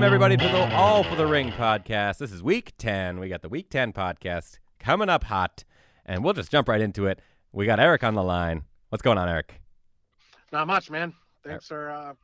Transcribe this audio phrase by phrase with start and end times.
[0.00, 2.16] Welcome everybody to the All for the Ring podcast.
[2.16, 3.20] This is week 10.
[3.20, 5.62] We got the week 10 podcast coming up hot,
[6.06, 7.20] and we'll just jump right into it.
[7.52, 8.62] We got Eric on the line.
[8.88, 9.60] What's going on, Eric?
[10.52, 11.12] Not much, man.
[11.44, 12.14] Thanks for uh,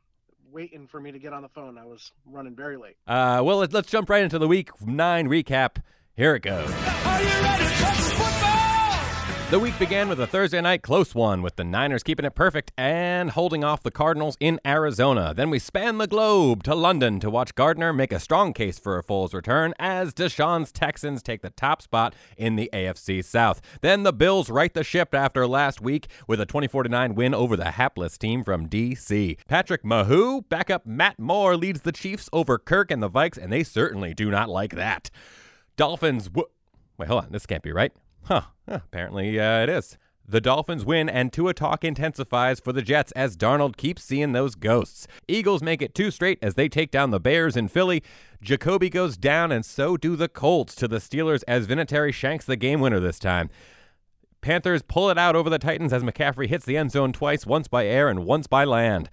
[0.50, 1.77] waiting for me to get on the phone.
[1.77, 2.96] I was running very late.
[3.07, 5.77] Uh, well, let's, let's jump right into the week 9 recap.
[6.14, 6.72] Here it goes.
[9.49, 12.73] The week began with a Thursday night close one, with the Niners keeping it perfect
[12.77, 15.32] and holding off the Cardinals in Arizona.
[15.37, 18.99] Then we span the globe to London to watch Gardner make a strong case for
[18.99, 23.61] a Foles return as Deshaun's Texans take the top spot in the AFC South.
[23.82, 27.57] Then the Bills right the ship after last week with a 24 9 win over
[27.57, 29.39] the hapless team from DC.
[29.46, 33.62] Patrick Mahu, backup Matt Moore, leads the Chiefs over Kirk and the Vikes, and they
[33.62, 35.09] certainly do not like that.
[35.77, 36.25] Dolphins.
[36.25, 36.48] W-
[36.98, 37.31] Wait, hold on.
[37.31, 37.92] This can't be right.
[38.27, 38.42] Huh.
[38.66, 39.98] apparently uh, it is.
[40.28, 44.56] The Dolphins win, and Tua talk intensifies for the Jets as Darnold keeps seeing those
[44.56, 45.06] ghosts.
[45.28, 48.03] Eagles make it two straight as they take down the Bears in Philly.
[48.42, 52.56] Jacoby goes down, and so do the Colts to the Steelers as Vinatieri shanks the
[52.56, 53.51] game winner this time.
[54.41, 57.69] Panthers pull it out over the Titans as McCaffrey hits the end zone twice, once
[57.69, 59.08] by air and once by land.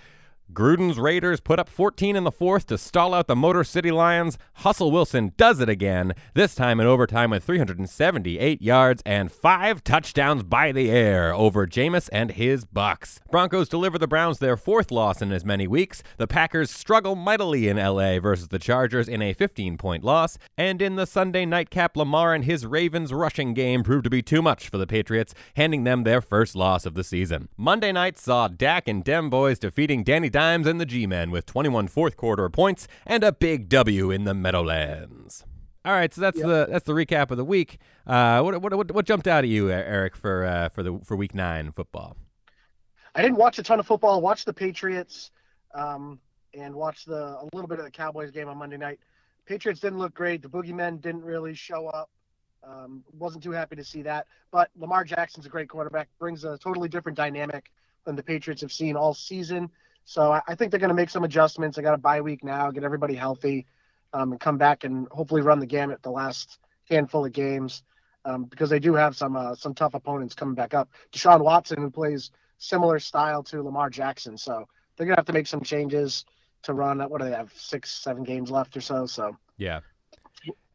[0.53, 4.37] Gruden's Raiders put up 14 in the fourth to stall out the Motor City Lions.
[4.63, 10.43] Russell Wilson does it again, this time in overtime with 378 yards and five touchdowns
[10.43, 13.19] by the air over Jameis and his Bucs.
[13.31, 16.03] Broncos deliver the Browns their fourth loss in as many weeks.
[16.17, 20.37] The Packers struggle mightily in LA versus the Chargers in a 15 point loss.
[20.55, 24.43] And in the Sunday nightcap, Lamar and his Ravens rushing game proved to be too
[24.43, 27.49] much for the Patriots, handing them their first loss of the season.
[27.57, 31.87] Monday night saw Dak and Dem Boys defeating Danny Dimes and the G-Men with 21
[31.87, 35.45] fourth quarter points and a big W in the Meadowlands.
[35.85, 36.47] All right, so that's yep.
[36.47, 37.77] the that's the recap of the week.
[38.05, 41.15] Uh, what, what what what jumped out at you, Eric, for uh, for the for
[41.15, 42.15] week nine football?
[43.15, 44.21] I didn't watch a ton of football.
[44.21, 45.31] Watched the Patriots,
[45.73, 46.19] um,
[46.53, 48.99] and watched the a little bit of the Cowboys game on Monday night.
[49.45, 50.41] Patriots didn't look great.
[50.41, 52.09] The boogeymen didn't really show up.
[52.63, 54.27] Um, wasn't too happy to see that.
[54.51, 56.07] But Lamar Jackson's a great quarterback.
[56.17, 57.71] Brings a totally different dynamic
[58.05, 59.69] than the Patriots have seen all season.
[60.05, 61.77] So I, I think they're going to make some adjustments.
[61.77, 63.65] I got a bye week now, get everybody healthy,
[64.13, 66.59] um, and come back and hopefully run the gamut the last
[66.89, 67.83] handful of games
[68.25, 70.89] um, because they do have some uh, some tough opponents coming back up.
[71.11, 75.47] Deshaun Watson, who plays similar style to Lamar Jackson, so they're gonna have to make
[75.47, 76.25] some changes
[76.63, 76.99] to run.
[76.99, 77.51] What do they have?
[77.55, 79.05] Six, seven games left or so.
[79.05, 79.81] So yeah.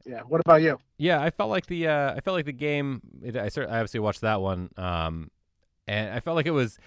[0.06, 0.20] Yeah.
[0.20, 0.78] What about you?
[0.96, 3.00] Yeah, I felt like the uh, I felt like the game.
[3.22, 5.30] It, I, certainly, I obviously watched that one, um,
[5.86, 6.78] and I felt like it was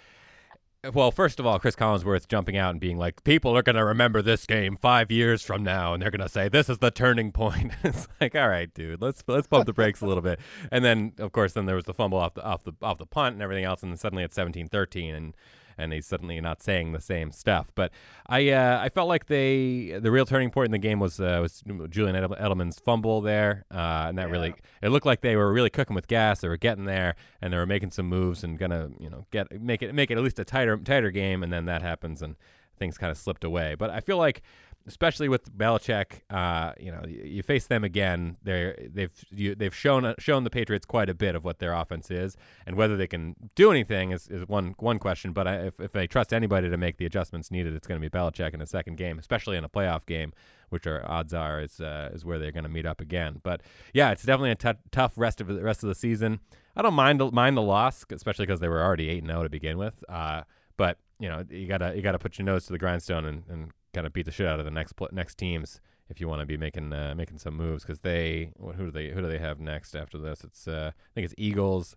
[0.94, 3.86] well, first of all, Chris Collinsworth jumping out and being like, "People are going to
[3.86, 6.90] remember this game five years from now, and they're going to say this is the
[6.90, 10.40] turning point." it's like, all right, dude, let's let's pump the brakes a little bit.
[10.72, 13.06] And then, of course, then there was the fumble off the off the off the
[13.06, 15.36] punt and everything else, and then suddenly it's 17-13, and
[15.82, 17.72] and he's suddenly not saying the same stuff.
[17.76, 17.92] But
[18.28, 21.40] I uh, I felt like they the real turning point in the game was uh,
[21.42, 24.32] was Julian Edelman's fumble there, uh, and that yeah.
[24.32, 26.42] really it looked like they were really cooking with gas.
[26.42, 29.52] They were getting there, and they were making some moves and gonna you know get
[29.62, 31.44] make it make it at least a tighter tighter game.
[31.44, 32.36] And then that happens, and
[32.78, 33.76] things kind of slipped away.
[33.76, 34.42] But I feel like
[34.88, 38.38] especially with Belichick, uh, you know, you, you, face them again.
[38.44, 42.10] They they've you, they've shown shown the Patriots quite a bit of what their offense
[42.12, 45.34] is, and whether they can do anything is, is one one question.
[45.34, 48.10] But I, if if they trust anybody to make the adjustments needed, it's going to
[48.10, 50.34] be Belichick in a second game, especially in a playoff game,
[50.70, 53.40] which are odds are is uh, is where they're going to meet up again.
[53.44, 53.62] But
[53.94, 56.40] yeah, it's definitely a t- tough rest of the rest of the season.
[56.76, 59.44] I don't mind mind the loss, especially because they were already eight and zero oh
[59.44, 60.04] to begin with.
[60.08, 60.44] Uh,
[60.78, 63.72] but you know, you gotta you gotta put your nose to the grindstone and, and
[63.94, 65.80] kind of beat the shit out of the next next teams
[66.12, 69.10] if you want to be making uh, making some moves because they who do they
[69.10, 70.44] who do they have next after this?
[70.44, 71.96] It's uh, I think it's Eagles.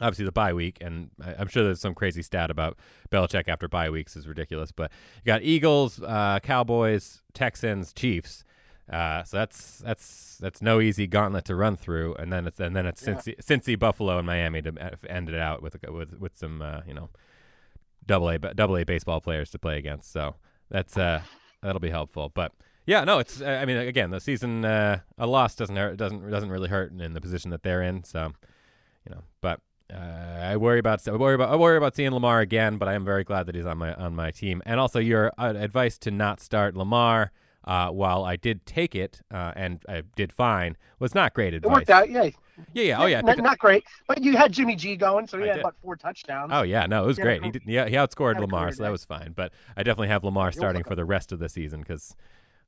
[0.00, 2.76] Obviously the bye week, and I, am sure there's some crazy stat about
[3.10, 4.72] Belichick after bye weeks is ridiculous.
[4.72, 4.90] But
[5.24, 8.44] you got Eagles, uh, Cowboys, Texans, Chiefs.
[8.92, 12.76] Uh, so that's that's that's no easy gauntlet to run through, and then it's and
[12.76, 13.14] then it's yeah.
[13.14, 14.74] Cincy, Cincy, Buffalo, and Miami to
[15.08, 17.08] end it out with with with some uh, you know
[18.04, 20.12] double A double A baseball players to play against.
[20.12, 20.34] So
[20.74, 21.22] that's uh
[21.62, 22.32] that'll be helpful.
[22.34, 22.52] But
[22.84, 26.50] yeah, no, it's I mean again the season uh, a loss doesn't hurt, doesn't doesn't
[26.50, 28.02] really hurt in the position that they're in.
[28.02, 28.32] So
[29.06, 29.60] you know, but
[29.92, 32.76] uh, I worry about I worry about I worry about seeing Lamar again.
[32.76, 34.62] But I am very glad that he's on my on my team.
[34.66, 37.30] And also your uh, advice to not start Lamar.
[37.66, 41.70] Uh, while I did take it uh, and I did fine, was not great advice.
[41.70, 42.28] It worked out, yeah.
[42.72, 43.20] Yeah, yeah, oh yeah.
[43.20, 45.60] Not, not great, but you had Jimmy G going, so he I had did.
[45.60, 46.50] about four touchdowns.
[46.54, 47.42] Oh yeah, no, it was great.
[47.42, 49.32] He did, yeah, he outscored Lamar, so that was fine.
[49.32, 52.14] But I definitely have Lamar starting for the rest of the season because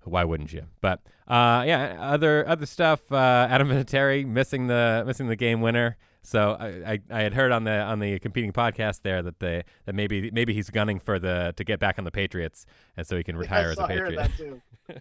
[0.04, 0.66] why wouldn't you?
[0.80, 3.00] But uh, yeah, other other stuff.
[3.10, 5.96] Uh, Adam Vinatieri missing the missing the game winner.
[6.22, 9.62] So I, I, I had heard on the on the competing podcast there that they
[9.84, 12.66] that maybe maybe he's gunning for the to get back on the Patriots
[12.96, 14.60] and so he can retire as a Patriot, that too.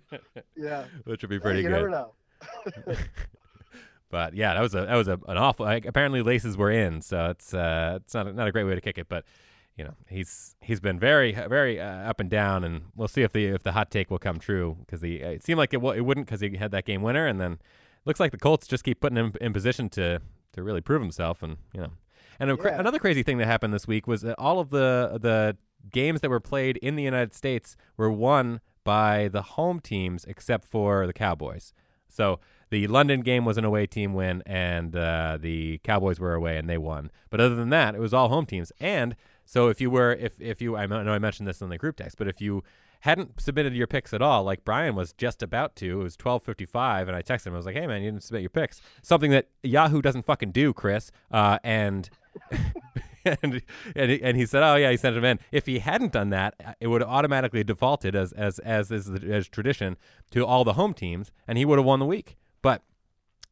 [0.56, 1.94] Yeah, which would be pretty you good.
[4.16, 5.66] But yeah, that was a that was a, an awful.
[5.66, 8.74] Like, apparently, laces were in, so it's uh, it's not a, not a great way
[8.74, 9.10] to kick it.
[9.10, 9.26] But
[9.76, 13.34] you know, he's he's been very very uh, up and down, and we'll see if
[13.34, 15.98] the if the hot take will come true because he it seemed like it w-
[15.98, 17.60] it wouldn't because he had that game winner, and then
[18.06, 20.22] looks like the Colts just keep putting him in position to
[20.54, 21.90] to really prove himself, and you know,
[22.40, 25.20] and a cra- another crazy thing that happened this week was that all of the
[25.22, 25.58] the
[25.92, 30.64] games that were played in the United States were won by the home teams except
[30.64, 31.74] for the Cowboys.
[32.08, 32.40] So
[32.70, 36.70] the London game was an away team win, and uh, the Cowboys were away and
[36.70, 37.12] they won.
[37.30, 38.72] But other than that, it was all home teams.
[38.80, 39.16] And
[39.46, 41.98] so if you were, if if you, I know I mentioned this in the group
[41.98, 42.64] text, but if you
[43.02, 46.44] hadn't submitted your picks at all, like Brian was just about to, it was twelve
[46.44, 47.54] fifty five, and I texted him.
[47.54, 50.52] I was like, "Hey man, you didn't submit your picks." Something that Yahoo doesn't fucking
[50.52, 51.12] do, Chris.
[51.32, 52.10] Uh, and.
[53.26, 53.62] and
[53.96, 55.40] and he, and he said, "Oh yeah, he sent him in.
[55.52, 59.06] If he hadn't done that, uh, it would have automatically defaulted as as as is
[59.06, 59.98] the, as tradition
[60.32, 62.38] to all the home teams, and he would have won the week.
[62.66, 62.82] But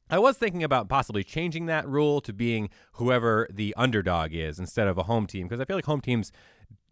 [0.09, 4.87] I was thinking about possibly changing that rule to being whoever the underdog is instead
[4.87, 6.31] of a home team because I feel like home teams,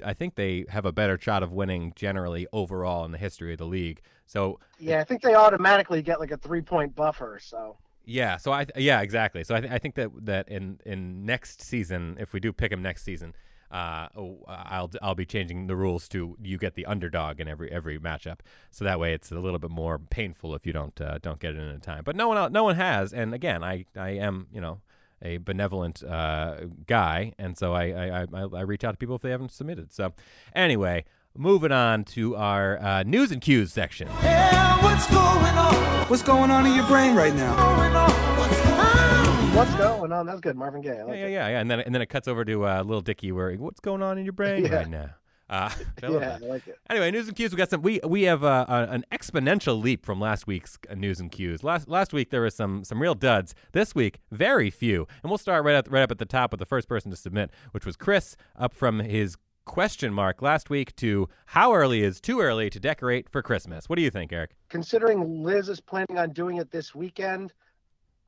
[0.05, 3.57] I think they have a better shot of winning generally overall in the history of
[3.57, 4.01] the league.
[4.27, 7.39] So Yeah, I think they automatically get like a three point buffer.
[7.41, 9.43] So yeah, so I yeah exactly.
[9.43, 12.71] So I, th- I think that that in in next season, if we do pick
[12.71, 13.33] him next season,
[13.71, 17.71] uh, oh, I'll I'll be changing the rules to you get the underdog in every
[17.71, 18.39] every matchup.
[18.69, 21.55] So that way it's a little bit more painful if you don't uh, don't get
[21.55, 22.03] it in the time.
[22.03, 23.13] But no one else, no one has.
[23.13, 24.81] And again, I I am you know
[25.21, 29.21] a benevolent uh, guy, and so I I, I I reach out to people if
[29.21, 29.91] they haven't submitted.
[29.93, 30.13] So
[30.53, 31.05] anyway.
[31.33, 34.09] Moving on to our uh, news and cues section.
[34.21, 36.09] Yeah, what's going on?
[36.09, 38.60] What's going on in your brain right now?
[39.05, 40.25] What's going on?
[40.25, 41.03] That's good, Marvin Gaye.
[41.03, 41.59] Like Yeah, yeah, yeah, yeah.
[41.59, 44.17] And then and then it cuts over to uh, Little Dicky, where what's going on
[44.17, 44.75] in your brain Yeah.
[44.75, 45.09] right now?
[45.49, 45.69] Uh,
[46.03, 46.43] I Yeah, that.
[46.43, 46.77] I like it.
[46.89, 47.51] Anyway, news and cues.
[47.51, 47.81] We got some.
[47.81, 51.63] We we have uh, uh, an exponential leap from last week's uh, news and cues.
[51.63, 53.53] Last last week there was some some real duds.
[53.73, 55.05] This week, very few.
[55.21, 57.17] And we'll start right at right up at the top with the first person to
[57.17, 62.19] submit, which was Chris, up from his question mark last week to how early is
[62.21, 63.89] too early to decorate for Christmas.
[63.89, 64.51] What do you think, Eric?
[64.69, 67.53] Considering Liz is planning on doing it this weekend,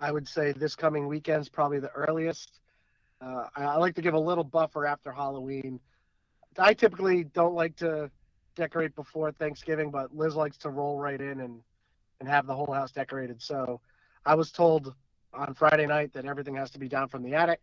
[0.03, 2.59] I would say this coming weekend's probably the earliest.
[3.21, 5.79] Uh, I, I like to give a little buffer after Halloween.
[6.59, 8.11] I typically don't like to
[8.57, 11.61] decorate before Thanksgiving, but Liz likes to roll right in and,
[12.19, 13.41] and have the whole house decorated.
[13.41, 13.79] So
[14.25, 14.93] I was told
[15.33, 17.61] on Friday night that everything has to be down from the attic.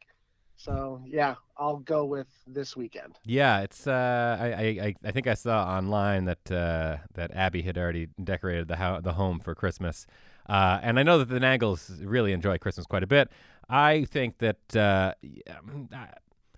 [0.57, 3.19] So yeah, I'll go with this weekend.
[3.25, 3.87] Yeah, it's.
[3.87, 8.69] Uh, I, I I- think I saw online that uh, that Abby had already decorated
[8.69, 10.07] the ho- the home for Christmas,
[10.49, 13.31] uh, and I know that the Nagels really enjoy Christmas quite a bit.
[13.69, 15.15] I think that uh,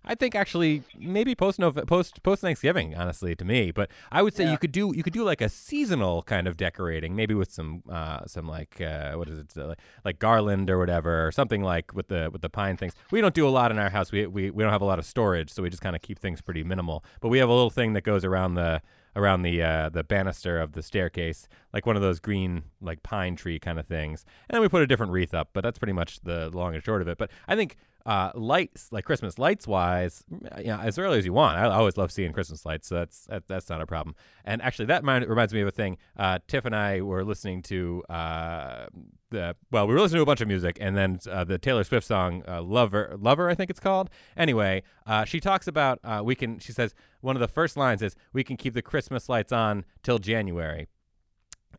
[0.05, 3.71] I- think actually maybe post Nov- post post Thanksgiving, honestly, to me.
[3.71, 4.53] But I would say Yeah.
[4.53, 7.83] you could do you could do like a seasonal kind of decorating, maybe with some
[7.89, 9.75] uh, some like uh, what is it uh,
[10.05, 12.95] like garland or whatever, or something like with the with the pine things.
[13.13, 14.11] We don't do a lot in our house.
[14.11, 16.19] We we, we don't have a lot of storage, so we just kind of keep
[16.19, 17.05] things pretty minimal.
[17.21, 18.83] But we have a little thing that goes around the
[19.15, 23.37] around the uh, the banister of the staircase, like one of those green like pine
[23.37, 24.25] tree kind of things.
[24.49, 26.83] And then we put a different wreath up, but that's pretty much the long and
[26.83, 27.19] short of it.
[27.19, 30.25] But I think uh, lights, like Christmas lights wise,
[30.59, 31.57] you know, as early as you want.
[31.57, 34.17] I, always love seeing Christmas lights, so that's that, that's not a problem.
[34.45, 35.99] And actually, that mind, reminds me of a thing.
[36.17, 38.87] Uh, Tiff and I were listening to uh,
[39.33, 41.83] the well, we were listening to a bunch of music, and then uh, the Taylor
[41.83, 44.09] Swift song uh, "Lover," "Lover," I think it's called.
[44.37, 46.61] Anyway, uh, she talks about uh, we can.
[46.61, 49.85] She says one of the first lines is we can keep the Christmas lights on
[50.03, 50.87] till January.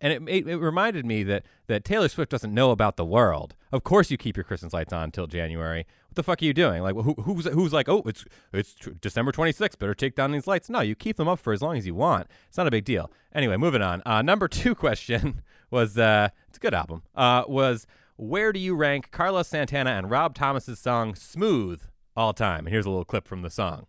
[0.02, 3.56] And it, it, it reminded me that, that Taylor Swift doesn't know about the world.
[3.72, 5.86] Of course, you keep your Christmas lights on till January.
[6.08, 6.84] What the fuck are you doing?
[6.84, 9.80] Like, who, who's who's like, oh, it's it's December 26th.
[9.80, 10.70] Better take down these lights.
[10.70, 12.28] No, you keep them up for as long as you want.
[12.50, 13.12] It's not a big deal.
[13.34, 14.02] Anyway, moving on.
[14.06, 15.42] Uh, number two question
[15.74, 17.02] was uh, it's a good album.
[17.16, 21.82] Uh, was where do you rank Carlos Santana and Rob Thomas's song "Smooth"
[22.16, 22.60] all time?
[22.60, 23.88] And here's a little clip from the song.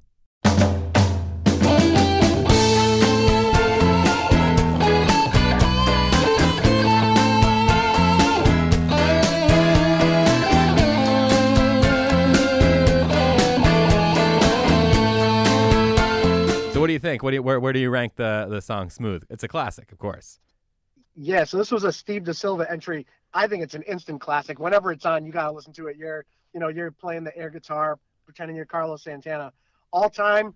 [16.73, 17.23] So, what do you think?
[17.23, 19.25] What do you, where where do you rank the the song "Smooth"?
[19.29, 20.41] It's a classic, of course.
[21.17, 23.07] Yeah, so this was a Steve De Silva entry.
[23.33, 24.59] I think it's an instant classic.
[24.59, 25.97] Whenever it's on, you gotta listen to it.
[25.97, 29.53] You're, you know, you're playing the air guitar, pretending you're Carlos Santana.
[29.93, 30.55] All time,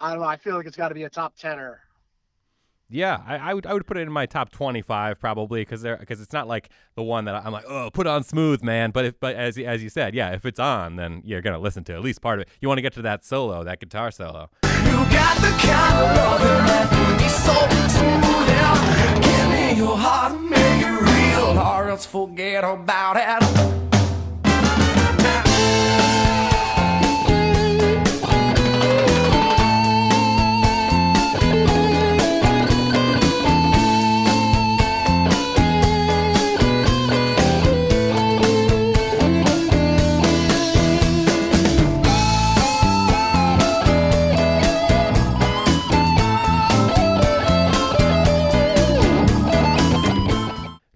[0.00, 0.26] I don't know.
[0.26, 1.80] I feel like it's got to be a top tenner.
[2.92, 5.82] Yeah, I, I would I would put it in my top twenty five probably because
[5.82, 8.90] there because it's not like the one that I'm like oh put on smooth man
[8.90, 11.84] but if but as as you said yeah if it's on then you're gonna listen
[11.84, 14.10] to at least part of it you want to get to that solo that guitar
[14.10, 14.50] solo
[17.50, 18.48] so smooth.
[18.48, 19.20] Yeah.
[19.26, 23.89] Give me your heart, make it real, or else forget about it.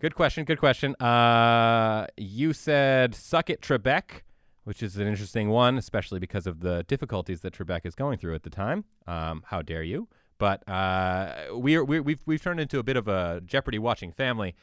[0.05, 0.45] Good question.
[0.45, 0.95] Good question.
[0.97, 4.21] Uh, you said "suck it, Trebek,"
[4.65, 8.35] which is an interesting one, especially because of the difficulties that Trebek is going through
[8.35, 8.85] at the time.
[9.07, 10.09] Um, how dare you?
[10.37, 14.13] But uh, we are, we we've we've turned into a bit of a Jeopardy watching
[14.13, 14.55] family.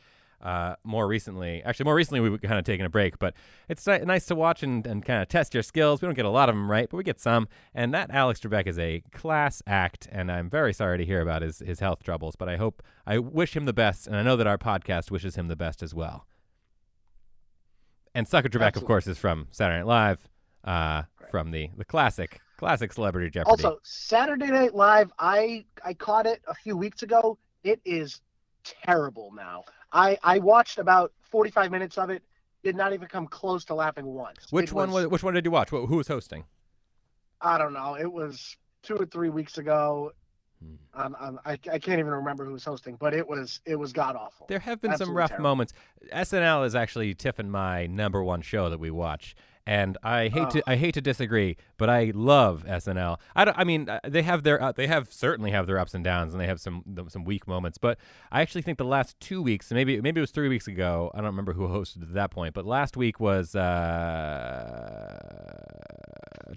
[0.41, 3.35] Uh, more recently, actually, more recently, we've kind of taken a break, but
[3.69, 6.01] it's ni- nice to watch and, and kind of test your skills.
[6.01, 7.47] We don't get a lot of them right, but we get some.
[7.75, 11.43] And that Alex Trebek is a class act, and I'm very sorry to hear about
[11.43, 14.35] his, his health troubles, but I hope, I wish him the best, and I know
[14.35, 16.25] that our podcast wishes him the best as well.
[18.15, 20.27] And Suck It Trebek, of course, is from Saturday Night Live,
[20.63, 23.63] uh, from the, the classic, classic Celebrity Jeopardy.
[23.63, 27.37] Also, Saturday Night Live, I I caught it a few weeks ago.
[27.63, 28.21] It is
[28.63, 29.63] terrible now.
[29.91, 32.23] I I watched about 45 minutes of it.
[32.63, 34.51] Did not even come close to laughing once.
[34.51, 35.69] which It one was, which one did you watch?
[35.71, 36.45] Who, who was hosting?
[37.41, 37.95] I don't know.
[37.95, 40.11] It was two or three weeks ago.
[40.93, 43.93] Um, um, I, I can't even remember who was hosting, but it was it was
[43.93, 44.45] god awful.
[44.47, 45.43] There have been some rough terrible.
[45.49, 45.73] moments.
[46.13, 50.49] SNL is actually Tiff and my number one show that we watch, and I hate
[50.51, 53.17] to I hate to disagree, but I love SNL.
[53.35, 55.93] I don't, I mean uh, they have their uh, they have certainly have their ups
[55.93, 57.77] and downs, and they have some some weak moments.
[57.77, 57.97] But
[58.31, 61.11] I actually think the last two weeks, maybe maybe it was three weeks ago.
[61.13, 65.17] I don't remember who hosted at that point, but last week was uh,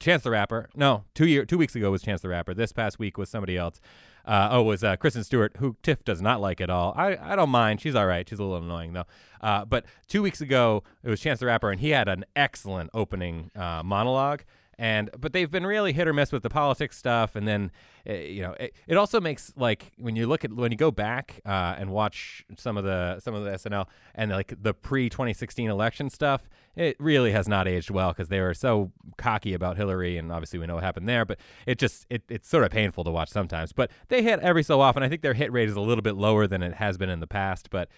[0.00, 0.68] Chance the Rapper.
[0.74, 2.54] No, two year two weeks ago was Chance the Rapper.
[2.54, 3.80] This past week was somebody else.
[4.24, 6.94] Uh, oh, it was uh, Kristen Stewart, who Tiff does not like at all.
[6.96, 7.80] I, I don't mind.
[7.80, 8.28] She's all right.
[8.28, 9.04] She's a little annoying though.
[9.40, 12.90] Uh, but two weeks ago, it was Chance the Rapper, and he had an excellent
[12.94, 14.42] opening uh, monologue.
[14.78, 17.70] And but they've been really hit or miss with the politics stuff, and then
[18.08, 20.90] uh, you know it, it also makes like when you look at when you go
[20.90, 25.08] back uh, and watch some of the some of the SNL and like the pre
[25.08, 29.76] 2016 election stuff, it really has not aged well because they were so cocky about
[29.76, 31.24] Hillary, and obviously we know what happened there.
[31.24, 33.72] But it just it, it's sort of painful to watch sometimes.
[33.72, 35.02] But they hit every so often.
[35.02, 37.20] I think their hit rate is a little bit lower than it has been in
[37.20, 37.70] the past.
[37.70, 37.88] But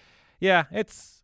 [0.40, 1.15] yeah, it's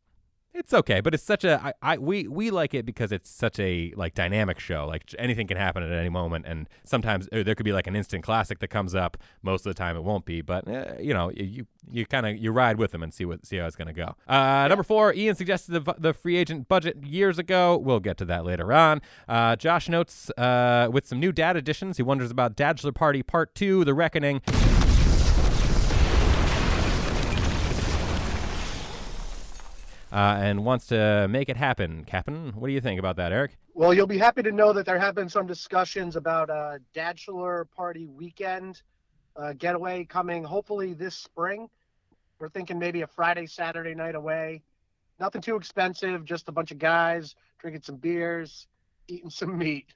[0.54, 3.58] it's okay, but it's such a I, I we we like it because it's such
[3.58, 4.86] a like dynamic show.
[4.86, 7.96] Like anything can happen at any moment, and sometimes uh, there could be like an
[7.96, 9.16] instant classic that comes up.
[9.42, 12.36] Most of the time, it won't be, but uh, you know, you you kind of
[12.36, 14.14] you ride with them and see what see how it's gonna go.
[14.28, 17.76] Uh, Number four, Ian suggested the the free agent budget years ago.
[17.76, 19.00] We'll get to that later on.
[19.28, 21.96] Uh, Josh notes uh, with some new dad additions.
[21.96, 24.42] He wonders about Dadler Party Part Two: The Reckoning.
[30.12, 32.04] Uh, and wants to make it happen.
[32.04, 33.56] Captain, what do you think about that, Eric?
[33.72, 37.66] Well, you'll be happy to know that there have been some discussions about a bachelor
[37.74, 38.82] party weekend
[39.36, 41.70] uh, getaway coming hopefully this spring.
[42.38, 44.62] We're thinking maybe a Friday, Saturday night away.
[45.18, 48.66] Nothing too expensive, just a bunch of guys drinking some beers,
[49.08, 49.86] eating some meat.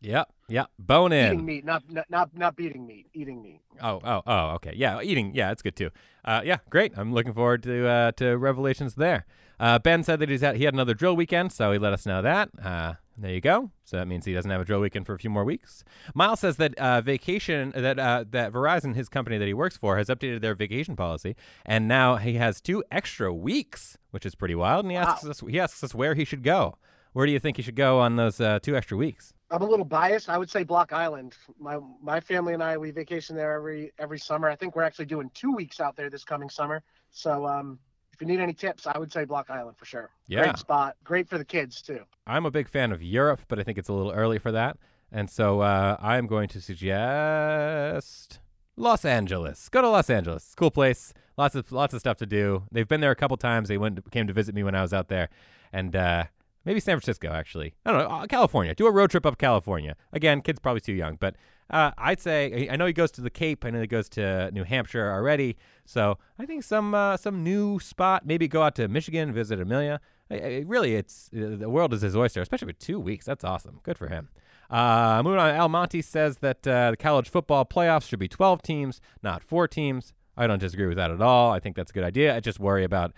[0.00, 0.70] Yep, yep.
[0.78, 1.32] Bone in.
[1.34, 3.60] Eating meat, not, not not not beating meat, eating meat.
[3.82, 4.46] Oh, oh, oh.
[4.54, 4.72] Okay.
[4.76, 5.34] Yeah, eating.
[5.34, 5.90] Yeah, it's good too.
[6.24, 6.92] Uh, yeah, great.
[6.96, 9.26] I'm looking forward to uh, to revelations there.
[9.58, 12.04] Uh, ben said that he's had, he had another drill weekend, so he let us
[12.06, 12.50] know that.
[12.62, 13.70] Uh, there you go.
[13.84, 15.82] So that means he doesn't have a drill weekend for a few more weeks.
[16.14, 19.96] Miles says that uh, vacation that uh, that Verizon, his company that he works for,
[19.96, 21.34] has updated their vacation policy,
[21.64, 24.84] and now he has two extra weeks, which is pretty wild.
[24.84, 25.30] And he asks Wow.
[25.30, 26.76] us he asks us where he should go.
[27.14, 29.32] Where do you think he should go on those uh, two extra weeks?
[29.50, 30.28] I'm a little biased.
[30.28, 31.34] I would say Block Island.
[31.58, 34.50] My my family and I we vacation there every every summer.
[34.50, 36.82] I think we're actually doing two weeks out there this coming summer.
[37.10, 37.78] So um,
[38.16, 40.10] if you need any tips, I would say Block Island for sure.
[40.26, 40.44] Yeah.
[40.44, 40.96] Great spot.
[41.04, 42.00] Great for the kids too.
[42.26, 44.78] I'm a big fan of Europe, but I think it's a little early for that.
[45.12, 48.40] And so uh, I'm going to suggest
[48.74, 49.68] Los Angeles.
[49.68, 50.44] Go to Los Angeles.
[50.44, 51.12] It's a cool place.
[51.36, 52.62] Lots of lots of stuff to do.
[52.72, 53.68] They've been there a couple times.
[53.68, 55.28] They went came to visit me when I was out there,
[55.70, 56.24] and uh,
[56.64, 57.74] maybe San Francisco actually.
[57.84, 58.08] I don't know.
[58.08, 58.74] Uh, California.
[58.74, 59.96] Do a road trip up California.
[60.14, 61.36] Again, kid's probably too young, but
[61.70, 63.64] uh, I'd say I know he goes to the Cape.
[63.64, 65.56] I know he goes to New Hampshire already.
[65.84, 68.26] So I think some uh, some new spot.
[68.26, 70.00] Maybe go out to Michigan, visit Amelia.
[70.30, 73.24] I- I- really, it's uh, the world is his oyster, especially with two weeks.
[73.26, 73.80] That's awesome.
[73.82, 74.28] Good for him.
[74.70, 79.00] Uh, moving on, Almonte says that uh, the college football playoffs should be 12 teams,
[79.22, 80.12] not four teams.
[80.36, 81.52] I don't disagree with that at all.
[81.52, 82.34] I think that's a good idea.
[82.34, 83.12] I just worry about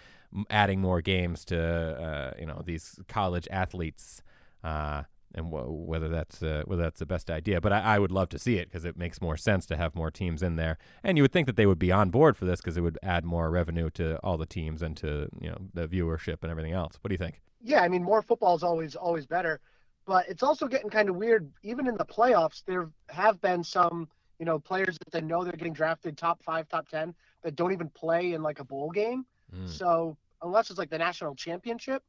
[0.51, 4.23] adding more games to you know these college athletes.
[4.63, 5.05] Uh,
[5.39, 8.29] and wh- whether that's uh, whether that's the best idea, but I, I would love
[8.31, 11.17] to see it because it makes more sense to have more teams in there, and
[11.17, 13.25] you would think that they would be on board for this because it would add
[13.25, 16.99] more revenue to all the teams and to you know the viewership and everything else.
[17.01, 17.41] What do you think?
[17.63, 19.61] Yeah, I mean, more football is always always better,
[20.07, 21.51] but it's also getting kind of weird.
[21.63, 25.53] Even in the playoffs, there have been some you know players that they know they're
[25.53, 29.25] getting drafted top five, top ten that don't even play in like a bowl game.
[29.55, 29.69] Mm.
[29.69, 32.03] So unless it's like the national championship,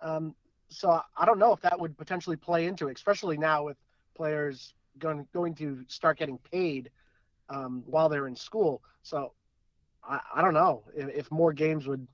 [0.00, 0.34] um,
[0.68, 3.76] so I don't know if that would potentially play into it, especially now with
[4.14, 6.90] players going going to start getting paid
[7.48, 8.82] um, while they're in school.
[9.02, 9.32] So
[10.06, 12.06] I, I don't know if, if more games would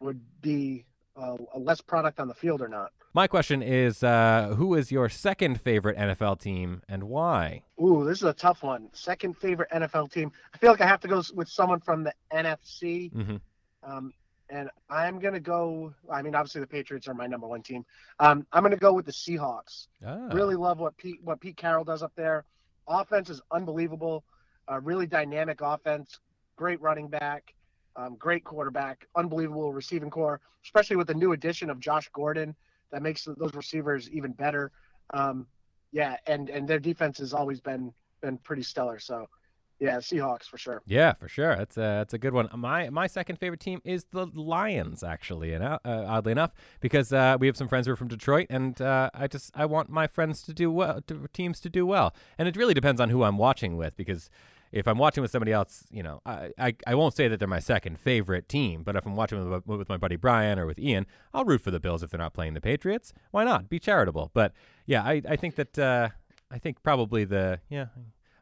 [0.00, 0.84] would be
[1.16, 2.92] uh, a less product on the field or not.
[3.12, 7.62] My question is, uh, who is your second favorite NFL team and why?
[7.80, 8.88] Ooh, this is a tough one.
[8.92, 10.32] Second favorite NFL team.
[10.52, 13.12] I feel like I have to go with someone from the NFC.
[13.12, 13.40] Mhm.
[13.84, 14.12] Um,
[14.50, 15.94] and I'm gonna go.
[16.10, 17.84] I mean, obviously the Patriots are my number one team.
[18.20, 19.88] Um, I'm gonna go with the Seahawks.
[20.06, 22.44] Ah, Really love what Pete what Pete Carroll does up there.
[22.86, 24.24] Offense is unbelievable.
[24.70, 26.20] Uh, really dynamic offense.
[26.56, 27.54] Great running back.
[27.96, 29.06] Um, great quarterback.
[29.14, 32.54] Unbelievable receiving corps, especially with the new addition of Josh Gordon.
[32.92, 34.70] That makes those receivers even better.
[35.12, 35.46] Um,
[35.92, 38.98] yeah, and and their defense has always been been pretty stellar.
[38.98, 39.28] So,
[39.84, 40.82] yeah, Seahawks for sure.
[40.86, 41.54] Yeah, for sure.
[41.56, 42.48] That's a that's a good one.
[42.56, 47.12] My my second favorite team is the Lions, actually, and uh, uh, oddly enough, because
[47.12, 49.90] uh, we have some friends who are from Detroit, and uh, I just I want
[49.90, 53.10] my friends to do well, to, teams to do well, and it really depends on
[53.10, 54.30] who I'm watching with, because
[54.72, 57.46] if I'm watching with somebody else, you know, I, I, I won't say that they're
[57.46, 60.80] my second favorite team, but if I'm watching with, with my buddy Brian or with
[60.80, 63.12] Ian, I'll root for the Bills if they're not playing the Patriots.
[63.30, 63.68] Why not?
[63.68, 64.32] Be charitable.
[64.34, 64.52] But
[64.84, 66.08] yeah, I, I think that uh,
[66.50, 67.86] I think probably the yeah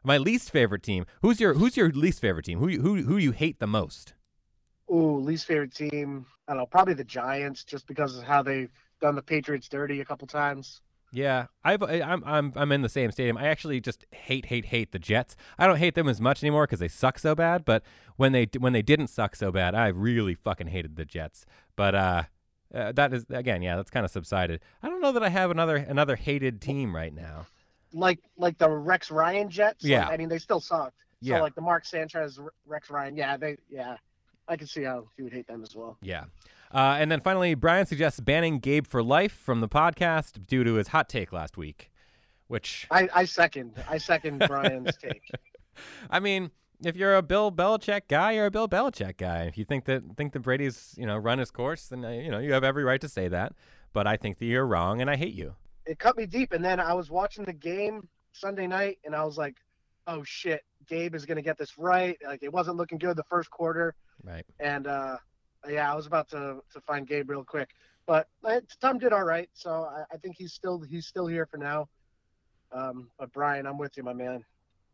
[0.03, 1.05] my least favorite team.
[1.21, 2.59] Who's your Who's your least favorite team?
[2.59, 4.13] Who you, who who you hate the most?
[4.91, 6.25] Ooh, least favorite team.
[6.47, 10.01] I don't know, probably the Giants, just because of how they've done the Patriots dirty
[10.01, 10.81] a couple times.
[11.13, 13.37] Yeah, I've I'm I'm I'm in the same stadium.
[13.37, 15.35] I actually just hate hate hate the Jets.
[15.59, 17.65] I don't hate them as much anymore because they suck so bad.
[17.65, 17.83] But
[18.15, 21.45] when they when they didn't suck so bad, I really fucking hated the Jets.
[21.75, 22.23] But uh,
[22.73, 24.59] uh that is again, yeah, that's kind of subsided.
[24.81, 27.45] I don't know that I have another another hated team right now.
[27.93, 29.83] Like like the Rex Ryan Jets.
[29.83, 30.07] like, Yeah.
[30.07, 30.97] I mean, they still sucked.
[31.21, 31.37] Yeah.
[31.37, 33.15] So like the Mark Sanchez, Rex Ryan.
[33.15, 33.57] Yeah, they.
[33.69, 33.97] Yeah,
[34.47, 35.97] I can see how you would hate them as well.
[36.01, 36.25] Yeah.
[36.73, 40.73] Uh, and then finally, Brian suggests banning Gabe for life from the podcast due to
[40.73, 41.91] his hot take last week,
[42.47, 43.73] which I, I second.
[43.87, 45.21] I second Brian's take.
[46.09, 46.49] I mean,
[46.83, 49.43] if you're a Bill Belichick guy, you're a Bill Belichick guy.
[49.43, 52.31] If you think that think that Brady's you know run his course, then uh, you
[52.31, 53.53] know you have every right to say that.
[53.93, 55.53] But I think that you're wrong, and I hate you.
[55.85, 59.23] It cut me deep, and then I was watching the game Sunday night, and I
[59.23, 59.57] was like,
[60.07, 63.49] "Oh shit, Gabe is gonna get this right." Like it wasn't looking good the first
[63.49, 63.95] quarter.
[64.23, 64.45] Right.
[64.59, 65.17] and uh,
[65.67, 67.69] yeah, I was about to, to find Gabe real quick,
[68.05, 71.45] but uh, Tom did all right, so I, I think he's still he's still here
[71.45, 71.89] for now.
[72.71, 74.43] Um, but Brian, I'm with you, my man.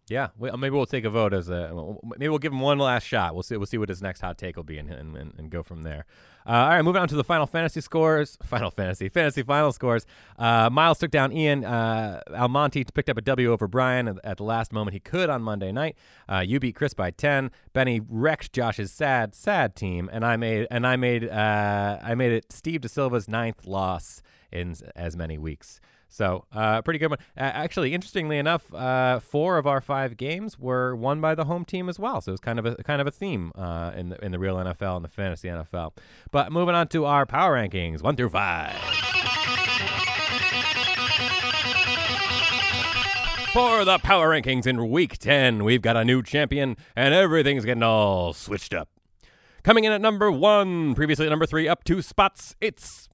[0.10, 0.30] Yeah.
[0.38, 1.96] We, maybe we'll take a vote as a.
[2.04, 3.34] Maybe we'll give him one last shot.
[3.34, 3.58] We'll see.
[3.58, 5.84] We'll see what his next hot take will be, and and, and, and go from
[5.84, 6.06] there.
[6.46, 8.38] Uh, all right, moving on to the Final Fantasy scores.
[8.44, 10.06] Final Fantasy, Fantasy Final scores.
[10.38, 11.64] Uh, Miles took down Ian.
[11.64, 15.30] Uh, Almonte picked up a W over Brian at, at the last moment he could
[15.30, 15.96] on Monday night.
[16.28, 17.52] Uh, you beat Chris by ten.
[17.74, 22.32] Benny wrecked Josh's sad, sad team, and I made and I made uh, I made
[22.32, 25.80] it Steve De Silva's ninth loss in as many weeks.
[26.12, 27.20] So, uh, pretty good one.
[27.38, 31.66] Uh, actually, interestingly enough, uh, four of our five games were won by the home
[31.66, 32.20] team as well.
[32.20, 34.56] So it's kind of a kind of a theme uh, in the in the real
[34.56, 35.96] NFL and the fantasy NFL.
[36.32, 38.76] But moving on to our power rankings, one through five.
[43.54, 47.84] For the power rankings in week 10, we've got a new champion, and everything's getting
[47.84, 48.90] all switched up.
[49.64, 53.10] Coming in at number one, previously at number three, up two spots, it's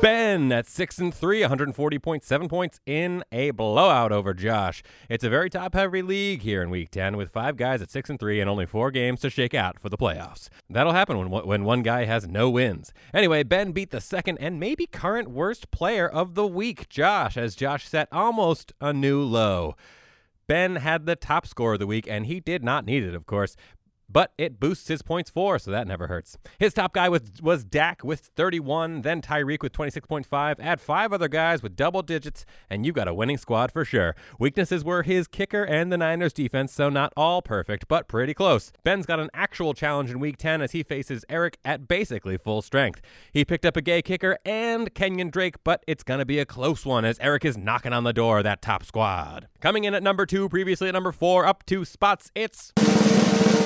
[0.00, 4.82] Ben at six and three, 140.7 points in a blowout over Josh.
[5.10, 8.18] It's a very top-heavy league here in Week 10, with five guys at six and
[8.18, 10.48] three and only four games to shake out for the playoffs.
[10.70, 12.94] That'll happen when when one guy has no wins.
[13.12, 17.54] Anyway, Ben beat the second and maybe current worst player of the week, Josh, as
[17.54, 19.76] Josh set almost a new low.
[20.46, 23.26] Ben had the top score of the week, and he did not need it, of
[23.26, 23.54] course.
[24.12, 26.36] But it boosts his points for, so that never hurts.
[26.58, 30.56] His top guy was was Dak with 31, then Tyreek with 26.5.
[30.58, 34.16] Add five other guys with double digits, and you got a winning squad for sure.
[34.38, 38.72] Weaknesses were his kicker and the Niners defense, so not all perfect, but pretty close.
[38.82, 42.62] Ben's got an actual challenge in week 10 as he faces Eric at basically full
[42.62, 43.00] strength.
[43.32, 46.44] He picked up a Gay kicker and Kenyon Drake, but it's going to be a
[46.44, 49.46] close one as Eric is knocking on the door of that top squad.
[49.60, 52.72] Coming in at number two, previously at number four, up two spots, it's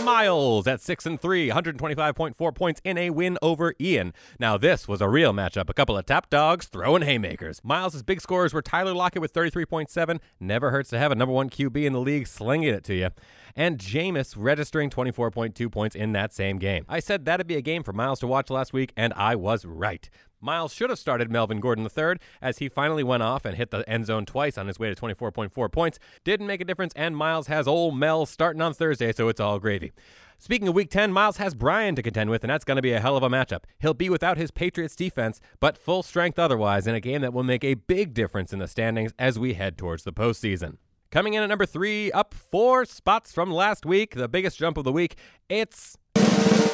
[0.05, 4.13] Miles at 6 and 3, 125.4 points in a win over Ian.
[4.41, 5.71] Now, this was a real matchup.
[5.71, 7.61] A couple of top dogs throwing haymakers.
[7.63, 10.19] Miles' big scores were Tyler Lockett with 33.7.
[10.41, 13.11] Never hurts to have a number one QB in the league slinging it to you.
[13.55, 16.85] And Jameis registering 24.2 points in that same game.
[16.89, 19.65] I said that'd be a game for Miles to watch last week, and I was
[19.65, 20.11] right.
[20.45, 23.89] Miles should have started Melvin Gordon III as he finally went off and hit the
[23.89, 25.99] end zone twice on his way to 24.4 points.
[26.23, 29.59] Didn't make a difference, and Miles has old Mel starting on Thursday, so it's all
[29.59, 29.93] gravy.
[30.37, 32.93] Speaking of week 10, Miles has Brian to contend with, and that's going to be
[32.93, 33.65] a hell of a matchup.
[33.79, 37.43] He'll be without his Patriots defense, but full strength otherwise in a game that will
[37.43, 40.77] make a big difference in the standings as we head towards the postseason.
[41.11, 44.85] Coming in at number three, up four spots from last week, the biggest jump of
[44.85, 45.17] the week,
[45.49, 45.97] it's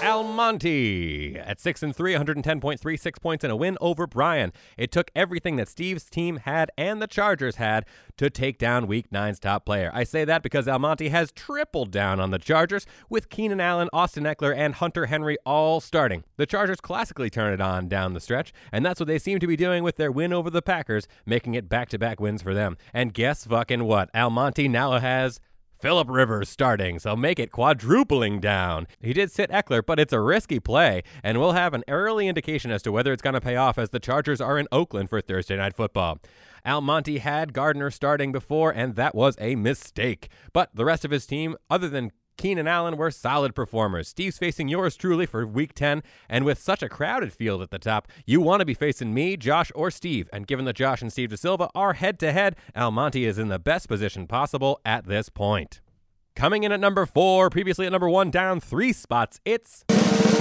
[0.02, 4.52] Almonte at 6 and 3, 110.36 points in a win over Brian.
[4.76, 7.84] It took everything that Steve's team had and the Chargers had
[8.16, 9.90] to take down week 9's top player.
[9.94, 14.24] I say that because Almonte has tripled down on the Chargers with Keenan Allen, Austin
[14.24, 16.24] Ekeler, and Hunter Henry all starting.
[16.36, 19.46] The Chargers classically turn it on down the stretch, and that's what they seem to
[19.46, 22.76] be doing with their win over the Packers, making it back-to-back wins for them.
[22.92, 24.10] And guess fucking what?
[24.14, 25.40] Almonte now has
[25.80, 28.86] Philip Rivers starting, so make it quadrupling down.
[29.00, 32.70] He did sit Ekeler, but it's a risky play, and we'll have an early indication
[32.70, 35.20] as to whether it's going to pay off as the Chargers are in Oakland for
[35.20, 36.18] Thursday Night Football.
[36.66, 40.28] Almonte had Gardner starting before, and that was a mistake.
[40.52, 44.08] But the rest of his team, other than Keenan and Allen were solid performers.
[44.08, 47.78] Steve's facing yours truly for week 10, and with such a crowded field at the
[47.78, 50.28] top, you want to be facing me, Josh, or Steve.
[50.32, 53.48] And given that Josh and Steve De Silva are head to head, Almonte is in
[53.48, 55.80] the best position possible at this point.
[56.36, 59.84] Coming in at number four, previously at number one, down three spots, it's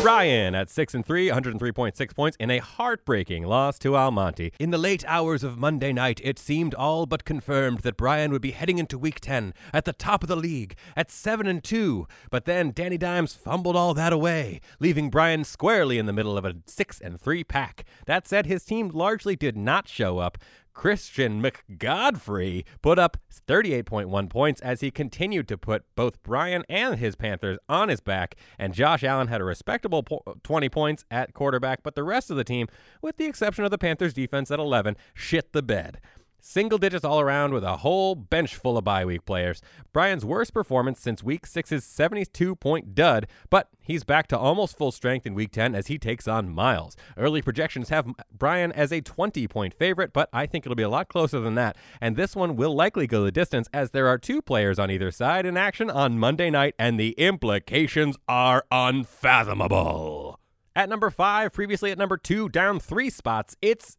[0.02, 4.52] Brian at 6 and 3, 103.6 points in a heartbreaking loss to Almonte.
[4.58, 8.42] In the late hours of Monday night, it seemed all but confirmed that Brian would
[8.42, 12.08] be heading into week 10 at the top of the league at 7 and 2,
[12.30, 16.46] but then Danny Dimes fumbled all that away, leaving Brian squarely in the middle of
[16.46, 17.84] a 6 and 3 pack.
[18.06, 20.38] That said, his team largely did not show up,
[20.80, 27.18] Christian McGodfrey put up 38.1 points as he continued to put both Brian and his
[27.18, 31.84] Panthers on his back, and Josh Allen had a respectable po- 20 points at quarterback,
[31.84, 32.68] but the rest of the team,
[33.02, 36.00] with the exception of the Panthers defense at 11, shit the bed.
[36.42, 39.62] Single digits all around with a whole bench full of bye week players.
[39.92, 44.92] Brian's worst performance since week 6's 72 point dud, but he's back to almost full
[44.92, 46.96] strength in week 10 as he takes on Miles.
[47.18, 50.90] Early projections have Brian as a 20 point favorite, but I think it'll be a
[50.90, 51.76] lot closer than that.
[52.00, 55.12] And this one will likely go the distance as there are two players on either
[55.12, 60.40] side in action on Monday night, and the implications are unfathomable.
[60.76, 63.98] At number five, previously at number two, down three spots, it's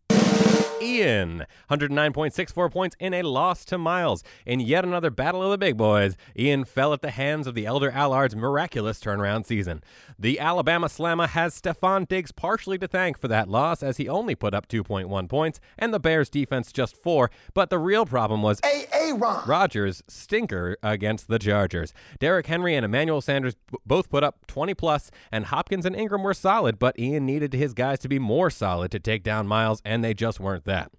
[0.82, 4.22] Ian, 109.64 points in a loss to Miles.
[4.44, 7.66] In yet another battle of the big boys, Ian fell at the hands of the
[7.66, 9.82] Elder Allard's miraculous turnaround season.
[10.18, 14.34] The Alabama Slammer has Stefon Diggs partially to thank for that loss as he only
[14.34, 18.60] put up 2.1 points and the Bears defense just 4, but the real problem was
[18.64, 19.46] A-A-Ron.
[19.46, 21.92] Rodgers stinker against the Chargers.
[22.18, 26.22] Derrick Henry and Emmanuel Sanders b- both put up 20 plus, and Hopkins and Ingram
[26.22, 29.80] were solid, but Ian needed his guys to be more solid to take down Miles,
[29.84, 30.92] and they just weren't that.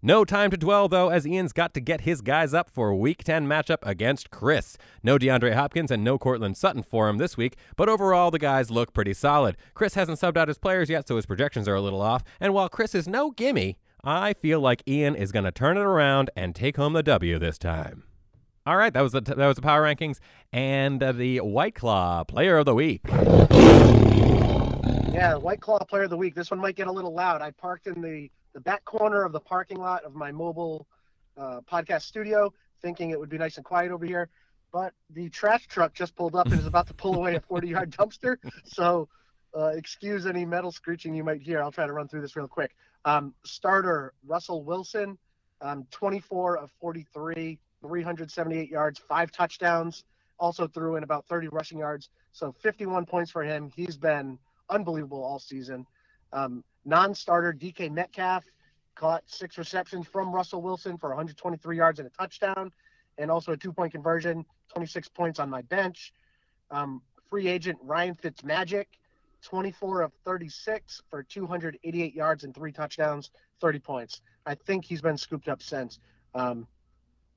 [0.00, 2.96] No time to dwell, though, as Ian's got to get his guys up for a
[2.96, 4.78] Week 10 matchup against Chris.
[5.02, 8.70] No DeAndre Hopkins and no Courtland Sutton for him this week, but overall the guys
[8.70, 9.56] look pretty solid.
[9.74, 12.54] Chris hasn't subbed out his players yet, so his projections are a little off, and
[12.54, 16.30] while Chris is no gimme, I feel like Ian is going to turn it around
[16.34, 18.04] and take home the W this time.
[18.66, 20.18] All right, that was the that was the power rankings
[20.52, 23.02] and uh, the White Claw Player of the Week.
[25.12, 26.34] Yeah, White Claw Player of the Week.
[26.34, 27.42] This one might get a little loud.
[27.42, 30.86] I parked in the, the back corner of the parking lot of my mobile
[31.36, 34.30] uh, podcast studio, thinking it would be nice and quiet over here.
[34.72, 37.68] But the trash truck just pulled up and is about to pull away a 40
[37.68, 38.38] yard dumpster.
[38.64, 39.06] So,
[39.54, 41.62] uh, excuse any metal screeching you might hear.
[41.62, 42.74] I'll try to run through this real quick.
[43.04, 45.18] Um, starter Russell Wilson,
[45.60, 50.04] um, 24 of 43, 378 yards, five touchdowns.
[50.38, 52.08] Also threw in about 30 rushing yards.
[52.32, 53.70] So 51 points for him.
[53.76, 54.38] He's been
[54.70, 55.86] unbelievable all season.
[56.32, 58.44] Um, non-starter DK Metcalf
[58.94, 62.70] caught six receptions from Russell Wilson for 123 yards and a touchdown,
[63.18, 64.44] and also a two-point conversion.
[64.74, 66.12] 26 points on my bench.
[66.70, 68.86] Um, free agent Ryan Fitzmagic,
[69.42, 74.22] 24 of 36 for 288 yards and three touchdowns, 30 points.
[74.46, 75.98] I think he's been scooped up since.
[76.34, 76.66] Um,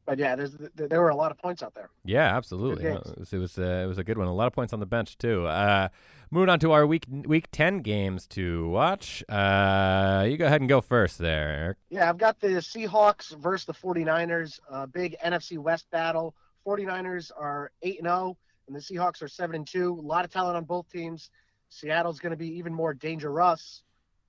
[0.05, 1.89] but yeah, there's, there were a lot of points out there.
[2.03, 2.87] Yeah, absolutely.
[2.87, 2.95] Uh.
[2.97, 4.27] It was it was, uh, it was a good one.
[4.27, 5.45] A lot of points on the bench too.
[5.47, 5.89] Uh,
[6.31, 9.23] moving on to our week week ten games to watch.
[9.29, 11.49] Uh, you go ahead and go first there.
[11.49, 11.77] Eric.
[11.89, 16.35] Yeah, I've got the Seahawks versus the 49ers, a big NFC West battle.
[16.65, 18.37] 49ers are 8 and 0
[18.67, 19.93] and the Seahawks are 7 and 2.
[19.93, 21.29] A lot of talent on both teams.
[21.69, 23.83] Seattle's going to be even more dangerous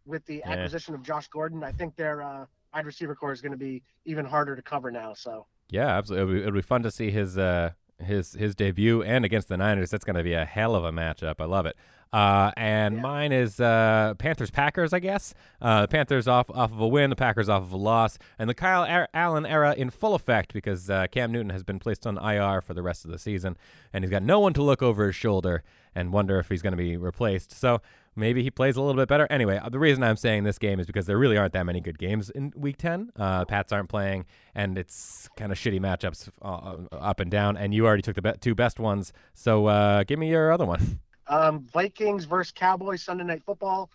[0.04, 0.50] with the Yeah.
[0.52, 1.64] acquisition of Josh Gordon.
[1.64, 4.90] I think their uh, wide receiver corps is going to be even harder to cover
[4.90, 5.14] now.
[5.14, 6.24] So Yeah, absolutely.
[6.24, 9.56] It'll be, it'll be fun to see his uh, his his debut and against the
[9.56, 9.90] Niners.
[9.90, 11.36] That's going to be a hell of a matchup.
[11.40, 11.76] I love it.
[12.12, 13.00] Uh, and Yeah.
[13.00, 15.34] mine is uh, Panthers Packers, I guess.
[15.60, 18.48] Uh, the Panthers off off of a win, the Packers off of a loss, and
[18.48, 22.16] the Kyle Allen era in full effect because uh, Cam Newton has been placed on
[22.16, 23.56] IR for the rest of the season,
[23.92, 25.64] and he's got no one to look over his shoulder
[25.96, 27.50] and wonder if he's going to be replaced.
[27.50, 27.80] So
[28.16, 29.26] maybe he plays a little bit better.
[29.30, 31.80] Anyway, uh, the reason I'm saying this game is because there really aren't that many
[31.80, 33.12] good games in Week 10.
[33.16, 34.24] Uh, Pats aren't playing,
[34.54, 37.56] and it's kind of shitty matchups uh, up and down.
[37.56, 40.64] And you already took the be- two best ones, so uh, give me your other
[40.66, 41.00] one.
[41.28, 43.90] um, Vikings versus Cowboys Sunday Night Football.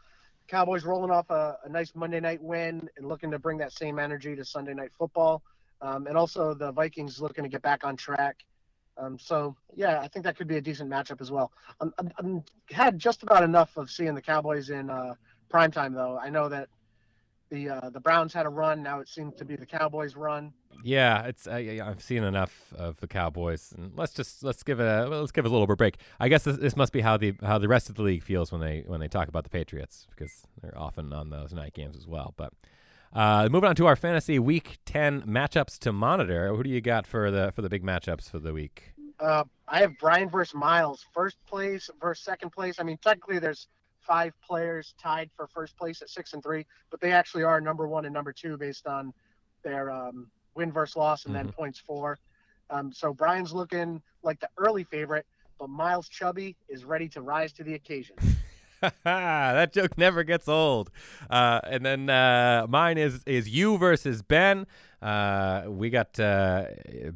[0.48, 4.00] Cowboys rolling off a, a nice Monday night win and looking to bring that same
[4.00, 5.42] energy to Sunday Night Football.
[5.82, 8.38] Um, and also the Vikings looking to get back on track.
[8.98, 11.52] Um, so yeah, I think that could be a decent matchup as well.
[11.80, 15.16] I'm, I'm, I'm had just about enough of seeing the Cowboys in uh,
[15.50, 16.20] prime time though.
[16.22, 16.70] I know that
[17.52, 18.82] the uh, the Browns had a run.
[18.82, 20.54] Now it seems to be the Cowboys' run.
[20.84, 24.86] Yeah, it's I, I've seen enough of the Cowboys, and let's just let's give it
[24.86, 25.98] a let's give it a little bit break.
[26.20, 28.52] I guess this, this must be how the how the rest of the league feels
[28.52, 31.96] when they when they talk about the Patriots because they're often on those night games
[31.96, 32.34] as well.
[32.38, 32.54] But
[33.14, 36.56] uh, moving on to our fantasy week ten matchups to monitor.
[36.56, 38.94] Who do you got for the for the big matchups for the week?
[39.20, 42.80] Uh, I have Brian versus Miles, first place versus second place.
[42.80, 43.68] I mean, technically there's
[44.00, 47.88] five players tied for first place at six and three, but they actually are number
[47.88, 49.14] one and number two based on
[49.64, 52.18] their um, win versus loss and then points for.
[52.70, 55.26] Um, so Brian's looking like the early favorite,
[55.60, 58.16] but Miles Chubby is ready to rise to the occasion.
[59.04, 60.90] that joke never gets old.
[61.30, 64.66] Uh, and then uh, mine is is you versus Ben.
[65.02, 66.66] Uh, we got uh,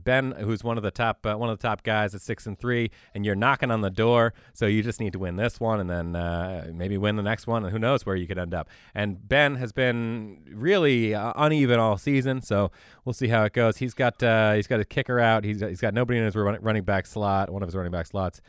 [0.04, 2.58] Ben, who's one of the top uh, one of the top guys at six and
[2.58, 4.34] three, and you're knocking on the door.
[4.54, 7.47] So you just need to win this one, and then uh, maybe win the next
[7.47, 8.69] one, and who knows where you could end up.
[8.93, 12.71] And Ben has been really uneven all season, so
[13.06, 13.78] we'll see how it goes.
[13.78, 14.15] He's got
[14.56, 15.43] he's got a kicker out.
[15.43, 18.41] He's he's got nobody in his running back slot, one of his running back slots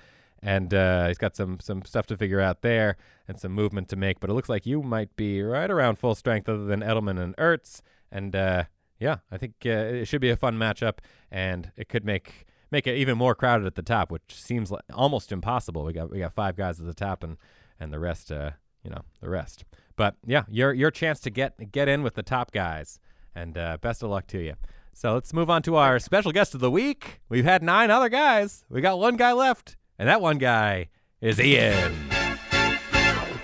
[0.43, 2.97] and uh, he's got some some stuff to figure out there
[3.29, 4.21] and some movement to make.
[4.21, 7.37] But it looks like you might be right around full strength, other than Edelman and
[7.37, 7.81] Ertz.
[8.11, 8.65] And uh,
[8.99, 10.99] yeah, I think uh, it should be a fun matchup,
[11.31, 14.83] and it could make make it even more crowded at the top, which seems like
[14.93, 15.85] almost impossible.
[15.85, 17.37] We got we got five guys at the top, and
[17.79, 19.65] and the rest, uh, you know, the rest.
[19.97, 23.01] But yeah, your your chance to get get in with the top guys,
[23.35, 24.55] and uh, best of luck to you.
[24.93, 27.21] So let's move on to our special guest of the week.
[27.29, 28.65] We've had nine other guys.
[28.71, 30.89] We got one guy left, and that one guy
[31.21, 31.95] is Ian.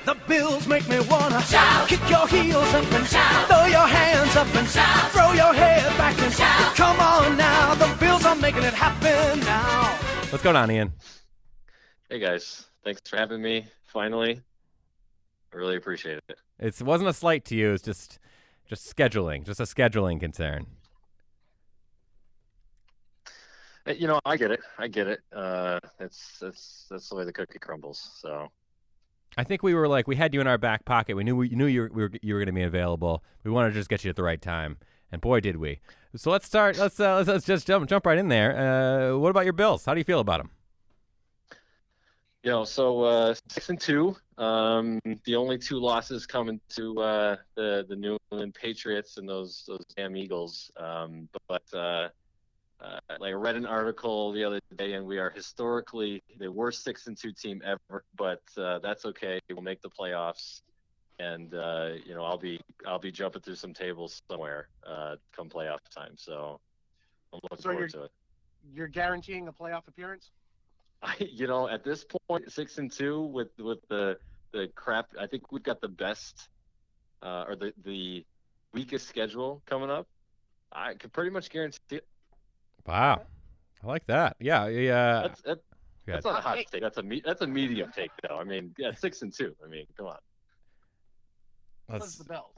[0.05, 1.89] The bills make me wanna shout.
[1.89, 3.47] Kick your heels up and shout.
[3.49, 5.11] Throw your hands up and shout.
[5.13, 6.75] Throw your head back and shout.
[6.75, 9.85] Come on now, the bills are making it happen now.
[10.31, 10.93] What's going on, Ian?
[12.11, 13.67] Hey guys, thanks for having me.
[13.85, 14.41] Finally,
[15.53, 16.39] I really appreciate it.
[16.59, 17.73] It wasn't a slight to you.
[17.73, 18.19] It's just
[18.69, 20.67] just scheduling, just a scheduling concern.
[23.27, 23.31] Uh,
[23.87, 24.61] You know, I get it.
[24.79, 25.21] I get it.
[25.33, 28.11] Uh, that's that's that's the way the cookie crumbles.
[28.21, 28.49] So
[29.37, 31.17] I think we were like we had you in our back pocket.
[31.17, 33.25] We knew we knew you were, we were you were going to be available.
[33.45, 34.79] We wanted to just get you at the right time,
[35.11, 35.81] and boy did we.
[36.15, 36.79] So let's start.
[36.79, 38.57] Let's uh, let's, let's just jump jump right in there.
[39.13, 39.85] Uh, what about your Bills?
[39.85, 40.51] How do you feel about them?
[42.43, 44.17] you know, so uh, six and two.
[44.39, 49.65] Um, the only two losses coming to uh, the the New England Patriots and those
[49.69, 50.71] those damn Eagles.
[50.77, 52.09] Um, but uh,
[52.83, 56.83] uh, like I read an article the other day, and we are historically the worst
[56.83, 58.05] six and two team ever.
[58.17, 59.39] But uh, that's okay.
[59.51, 60.63] We'll make the playoffs,
[61.19, 65.49] and uh, you know I'll be I'll be jumping through some tables somewhere uh, come
[65.49, 66.15] playoff time.
[66.17, 66.59] So
[67.33, 68.11] I'm looking So forward to it.
[68.75, 70.31] You're guaranteeing a playoff appearance?
[71.03, 74.19] I, you know, at this point, six and two with with the
[74.53, 75.07] the crap.
[75.19, 76.49] I think we've got the best
[77.23, 78.25] uh, or the the
[78.73, 80.09] weakest schedule coming up.
[80.73, 82.07] I could pretty much guarantee it.
[82.87, 83.23] Wow,
[83.83, 84.37] I like that.
[84.41, 85.23] Yeah, yeah.
[85.23, 85.59] That's that,
[86.07, 86.81] that's not a hot take.
[86.81, 88.39] That's a me, that's a medium take though.
[88.39, 89.55] I mean, yeah, six and two.
[89.65, 90.17] I mean, come on.
[91.87, 92.57] What's Let's the Bills?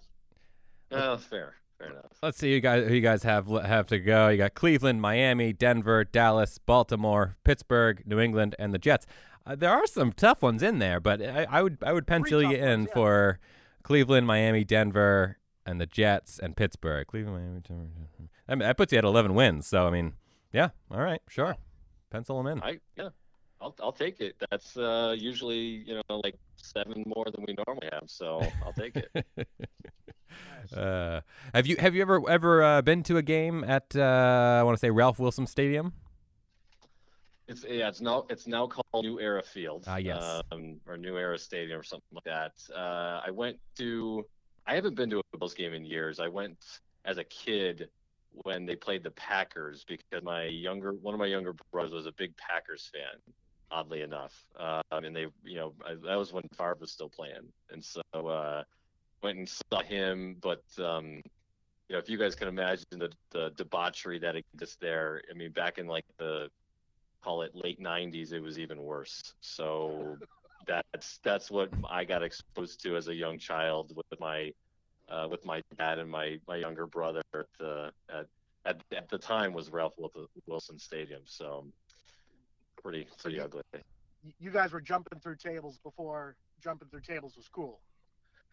[0.91, 2.13] Oh, fair, fair enough.
[2.23, 4.29] let's see you guys who you guys have have to go.
[4.29, 9.07] You got Cleveland, Miami, Denver, Dallas, Baltimore, Pittsburgh, New England, and the Jets.
[9.47, 12.43] Uh, there are some tough ones in there, but I, I would I would pencil
[12.43, 12.95] you in ones, yeah.
[12.95, 13.41] for
[13.83, 17.07] Cleveland, Miami, Denver, and the Jets and Pittsburgh.
[17.07, 18.09] Cleveland, Miami, Denver.
[18.17, 18.31] Denver.
[18.49, 19.67] I mean, that puts you at 11 wins.
[19.67, 20.15] So I mean,
[20.53, 21.57] yeah, all right, sure,
[22.11, 22.63] pencil them in.
[22.63, 23.09] I yeah,
[23.61, 24.37] I'll I'll take it.
[24.51, 28.97] That's uh, usually you know like seven more than we normally have, so I'll take
[28.97, 29.27] it.
[30.73, 31.21] Uh,
[31.55, 34.77] have you have you ever ever uh, been to a game at uh, I want
[34.77, 35.93] to say Ralph Wilson Stadium?
[37.47, 39.85] It's yeah, it's now it's now called New Era Field.
[39.87, 40.41] Ah, yes.
[40.51, 42.53] Um, or New Era Stadium or something like that.
[42.75, 44.25] Uh, I went to.
[44.67, 46.19] I haven't been to a Bills game in years.
[46.19, 46.59] I went
[47.05, 47.91] as a kid
[48.43, 52.13] when they played the Packers because my younger one of my younger brothers was a
[52.13, 53.35] big Packers fan.
[53.71, 57.49] Oddly enough, um, and they, you know, I, that was when Favre was still playing,
[57.71, 58.63] and so uh,
[59.23, 60.37] went and saw him.
[60.41, 61.23] But um,
[61.89, 65.51] you know, if you guys can imagine the, the debauchery that exists there, I mean,
[65.51, 66.51] back in like the
[67.25, 70.19] call it late 90s it was even worse so
[70.67, 74.53] that's that's what i got exposed to as a young child with my
[75.09, 78.27] uh, with my dad and my my younger brother at the at,
[78.67, 79.95] at, at the time was ralph
[80.47, 81.23] wilson stadium.
[81.25, 81.67] So
[82.83, 83.63] pretty pretty ugly.
[84.41, 87.81] You guys were jumping through tables before jumping through tables was cool.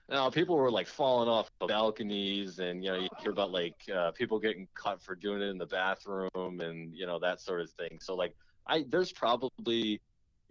[0.10, 3.76] now people were like falling off the balconies and you know you hear about like
[3.94, 7.62] uh, people getting caught for doing it in the bathroom and you know that sort
[7.62, 8.00] of thing.
[8.02, 8.36] So like
[8.68, 10.02] i there's probably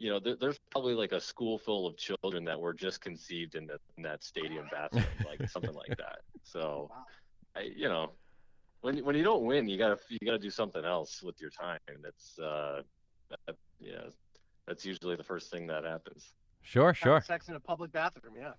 [0.00, 3.54] you know there, there's probably like a school full of children that were just conceived
[3.54, 7.04] in, the, in that stadium bathroom like something like that so Wow.
[7.54, 8.12] I, you know
[8.80, 11.78] when when you don't win you gotta you gotta do something else with your time
[12.02, 12.82] that's uh
[13.46, 14.06] that, yeah
[14.66, 16.32] that's usually the first thing that happens
[16.62, 17.20] Sure, Having sure.
[17.22, 18.52] Sex in a public bathroom, yeah.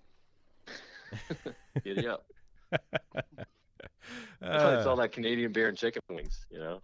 [1.84, 2.24] Giddy up.
[2.72, 6.82] That's why it's Uh, all that Canadian beer and chicken wings, you know.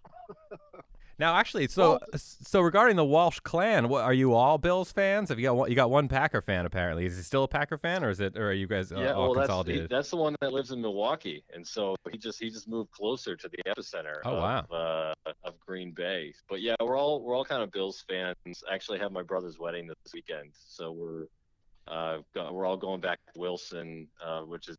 [1.19, 5.29] Now, actually, so so regarding the Walsh clan, what, are you all Bills fans?
[5.31, 7.07] Have you got one, you got one Packer fan apparently?
[7.07, 9.13] Is he still a Packer fan, or is it, or are you guys uh, yeah,
[9.13, 12.39] all well, that's he, that's the one that lives in Milwaukee, and so he just
[12.41, 16.33] he just moved closer to the epicenter Oh, of uh, of Green Bay.
[16.49, 18.37] But yeah, we're all we're all kind of Bills fans.
[18.71, 21.27] I actually have my brother's wedding this weekend, so we're
[21.89, 24.77] uh, go, we're all going back to Wilson, uh, which is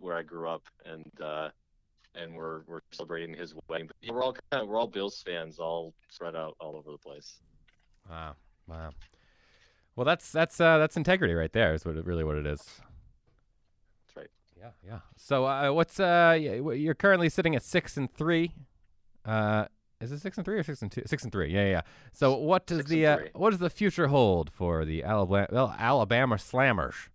[0.00, 1.50] where I grew up, and uh,
[2.16, 3.88] and we're we're celebrating his wedding.
[3.88, 6.98] But we're all kind of we're all Bills fans, all spread out all over the
[6.98, 7.40] place.
[8.08, 8.90] Wow, wow.
[9.94, 11.74] Well, that's that's uh, that's integrity right there.
[11.74, 12.60] Is what it, really what it is.
[12.60, 14.30] That's right.
[14.58, 14.98] Yeah, yeah.
[15.16, 18.52] So, uh, what's uh, you're currently sitting at six and three.
[19.24, 19.66] Uh,
[20.00, 21.02] is it six and three or six and two?
[21.06, 21.52] Six and three.
[21.52, 21.70] Yeah, yeah.
[21.70, 21.80] yeah.
[22.12, 25.74] So, what does Six the uh, what does the future hold for the Alabama well,
[25.78, 27.08] Alabama Slammers?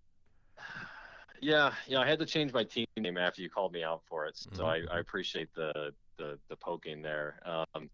[1.41, 4.25] Yeah, yeah, I had to change my team name after you called me out for
[4.27, 4.89] it, so Mhm.
[4.91, 7.39] I, I appreciate the, the the poking there.
[7.45, 7.89] Um,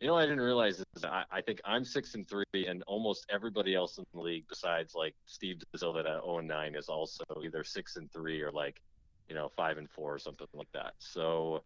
[0.00, 2.82] you know, what I didn't realize is I, I think I'm six and three, and
[2.86, 6.88] almost everybody else in the league besides like Steve DeSilva at 0 and nine is
[6.88, 8.80] also either six and three or like,
[9.28, 10.94] you know, five and four or something like that.
[10.98, 11.64] So,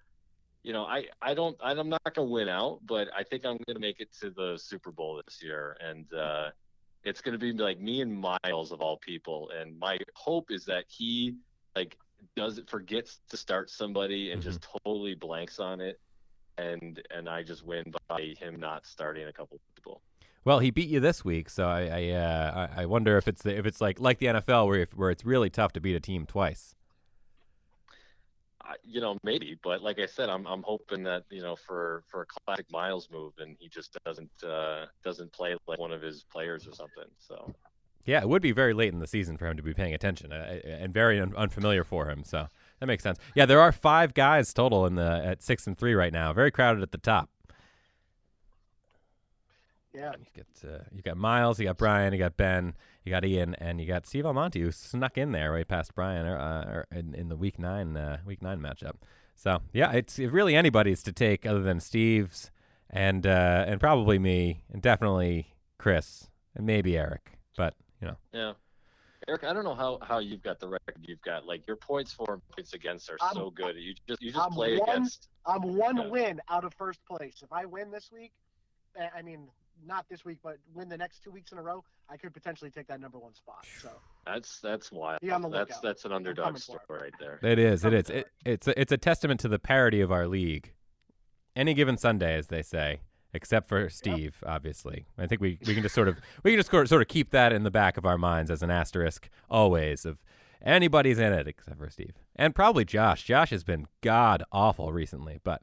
[0.65, 3.81] you know, I I don't I'm not gonna win out, but I think I'm gonna
[3.81, 6.53] make it to the Super Bowl this year, and uh,
[7.05, 9.51] it's going to be like me and Miles of all people.
[9.59, 11.35] And my hope is that he
[11.77, 11.97] like
[12.37, 16.01] does it forgets to start somebody and just totally blanks on it,
[16.59, 20.01] and and I just win by him not starting a couple people.
[20.45, 23.43] Well, he beat you this week, so I I, uh, I I wonder if it's
[23.43, 25.95] the, if it's like like the NFL where if, where it's really tough to beat
[25.95, 26.75] a team twice.
[28.83, 32.23] You know, maybe, but like I said, I'm I'm hoping that you know for for
[32.23, 36.25] a classic Miles move, and he just doesn't uh, doesn't play like one of his
[36.33, 37.09] players or something.
[37.19, 37.55] So
[38.05, 40.33] Yeah, it would be very late in the season for him to be paying attention,
[40.33, 42.25] uh, and very un- unfamiliar for him.
[42.25, 42.49] So
[42.81, 43.19] that makes sense.
[43.35, 46.33] Yeah, there are five guys total in the at six and three right now.
[46.33, 47.31] Very crowded at the top.
[49.95, 50.13] Yeah.
[50.19, 53.55] You get uh, you got Miles, you got Brian, you got Ben, you got Ian,
[53.57, 57.15] and you got Steve Almonte who snuck in there right past Brian uh, or in,
[57.15, 58.97] in the week nine uh, week nine matchup.
[59.37, 62.51] So yeah, it's it really anybody's to take other than Steve's
[62.91, 67.39] and uh, and probably me and definitely Chris and maybe Eric.
[67.57, 68.53] But you know, yeah.
[69.27, 71.47] Eric, I don't know how, how you've got the record you've got.
[71.47, 73.75] Like your points for and points against are I'm- so good.
[73.77, 75.29] You just you just I'm play one- against.
[75.47, 76.09] I'm one Yeah.
[76.09, 77.37] win out of first place.
[77.43, 78.33] If I win this week,
[79.17, 79.49] I mean,
[79.87, 82.71] not this week, but win the next two weeks in a row, I could potentially
[82.71, 83.65] take that number one spot.
[83.83, 83.91] So
[84.27, 85.21] That's that's wild.
[85.21, 85.83] Be on the that's lookout.
[85.83, 87.39] that's an underdog story right there.
[87.43, 90.27] it is, it is, it, it's a, it's a testament to the parity of our
[90.27, 90.73] league.
[91.57, 93.01] Any given Sunday, as they say,
[93.33, 95.07] except for Steve, obviously.
[95.19, 97.09] I think we, we can just sort of we can just sort of- sort of
[97.09, 100.23] keep that in the back of our minds as an asterisk always of
[100.63, 103.23] anybody's in it except for Steve and probably Josh.
[103.25, 105.63] Josh has been god awful recently, but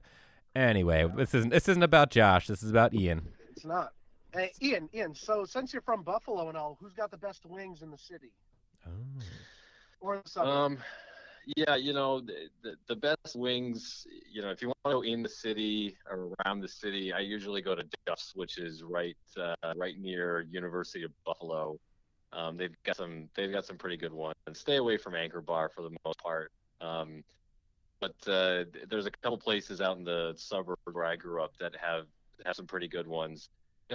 [0.56, 2.48] anyway, this isn't this isn't about Josh.
[2.48, 3.30] This is about Ian.
[3.52, 3.94] it's not.
[4.34, 5.14] Hey, Ian, Ian.
[5.14, 8.32] So since you're from Buffalo and all, who's got the best wings in the city
[8.88, 8.92] Oh.
[10.00, 10.50] or the suburb?
[10.50, 10.78] Um,
[11.58, 14.06] yeah, you know the, the the best wings.
[14.32, 17.20] You know, if you want to go in the city or around the city, I
[17.20, 21.80] usually go to Duff's, which is right uh, right near University of Buffalo.
[22.32, 24.36] Um, they've got some they've got some pretty good ones.
[24.54, 26.52] Stay away from Anchor Bar for the most part.
[26.80, 27.24] Um,
[28.00, 31.76] but uh, there's a couple places out in the suburb where I grew up that
[31.76, 32.06] have
[32.46, 33.50] have some pretty good ones.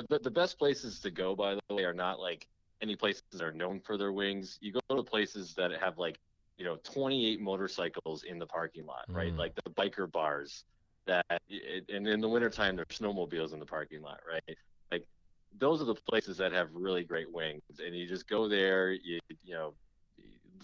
[0.09, 2.47] The, the best places to go, by the way, are not like
[2.83, 4.59] any places that are known for their wings.
[4.61, 6.19] You go to places that have like
[6.59, 9.33] you know 28 motorcycles in the parking lot, right?
[9.33, 9.39] Mm.
[9.39, 10.65] Like the biker bars
[11.07, 14.57] that, it, and in the wintertime there's snowmobiles in the parking lot, right?
[14.91, 15.05] Like
[15.59, 19.19] those are the places that have really great wings, and you just go there, you
[19.45, 19.75] you know,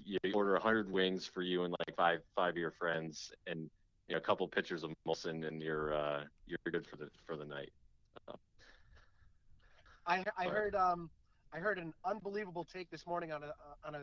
[0.04, 3.70] you order 100 wings for you and like five five of your friends, and
[4.08, 7.36] you know a couple pitchers of Molson, and you're uh, you're good for the for
[7.36, 7.70] the night.
[10.06, 11.10] I I heard um
[11.52, 13.52] I heard an unbelievable take this morning on a
[13.86, 14.02] on a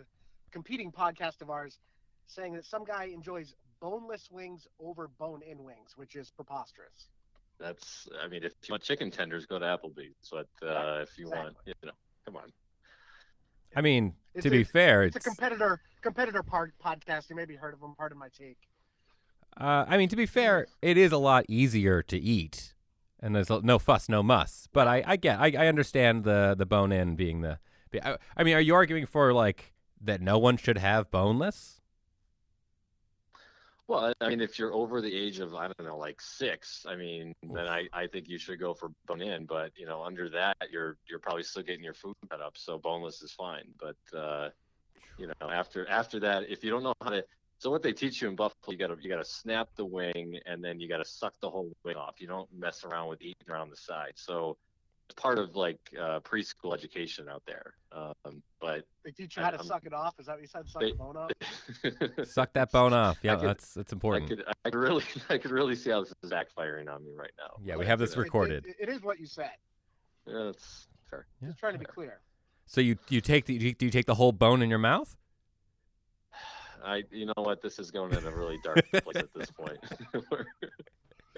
[0.52, 1.80] competing podcast of ours
[2.28, 7.08] saying that some guy enjoys boneless wings over bone-in wings, which is preposterous.
[7.60, 10.30] That's I mean, if you want chicken tenders, go to Applebee's.
[10.32, 11.92] But uh, if you want, you know,
[12.26, 12.52] come on.
[13.76, 17.30] I mean, It's to a- be fair, It's a competitor competitor part podcast.
[17.30, 17.96] You maybe heard of them.
[17.98, 18.58] Pardon my take.
[19.60, 22.74] Uh, I mean, to be fair, it is a lot easier to eat,
[23.22, 24.68] and there's no fuss, no muss.
[24.72, 27.60] But I, I get, I, I understand the the bone in being the.
[28.04, 31.80] I, I mean, are you arguing for like that no one should have boneless?
[33.90, 36.96] Well, I mean, if you're over the age of I don't know, like six, I
[36.96, 39.46] mean, then I, I think you should go for bone in.
[39.46, 42.78] But you know, under that, you're you're probably still getting your food cut up, so
[42.78, 43.66] boneless is fine.
[43.80, 44.50] But uh,
[45.18, 47.26] you know, after after that, if you don't know how to,
[47.60, 50.64] so what they teach you in Buffalo, you gotta you gotta snap the wing, and
[50.64, 52.16] then you gotta suck the whole wing off.
[52.20, 54.14] You don't mess around with eating around the side.
[54.16, 54.58] So
[55.10, 57.74] it's part of like uh, preschool education out there.
[57.92, 60.14] Um, but They teach you how to I'm- suck it off.
[60.20, 60.68] Is that what you said?
[60.70, 61.32] Suck They- the bone off.
[62.30, 63.18] Suck that bone off.
[63.24, 64.30] Yeah, could- that's that's I important.
[64.30, 67.32] could I could really I could really see how this is backfiring on me right
[67.38, 67.56] now.
[67.64, 68.66] Yeah, we have this uh, It- it- recorded.
[68.68, 69.52] it- it is what you said.
[70.28, 71.26] Yeah, that's fair.
[71.42, 71.48] Yeah.
[71.50, 72.22] Just trying to be clear.
[72.68, 75.18] So you you take the you, do you take the whole bone in your mouth?
[76.84, 79.78] I you know what this is going in a really dark place at this point.
[80.32, 80.46] We're-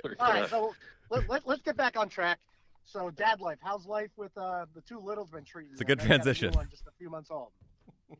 [0.03, 0.73] we're All gonna- right, so
[1.09, 2.39] let, let, let's get back on track.
[2.85, 3.59] So, dad life.
[3.61, 6.13] How's life with uh, the two littles been treating It's a good know you got
[6.17, 6.51] new transition.
[6.53, 7.49] one just a few months old.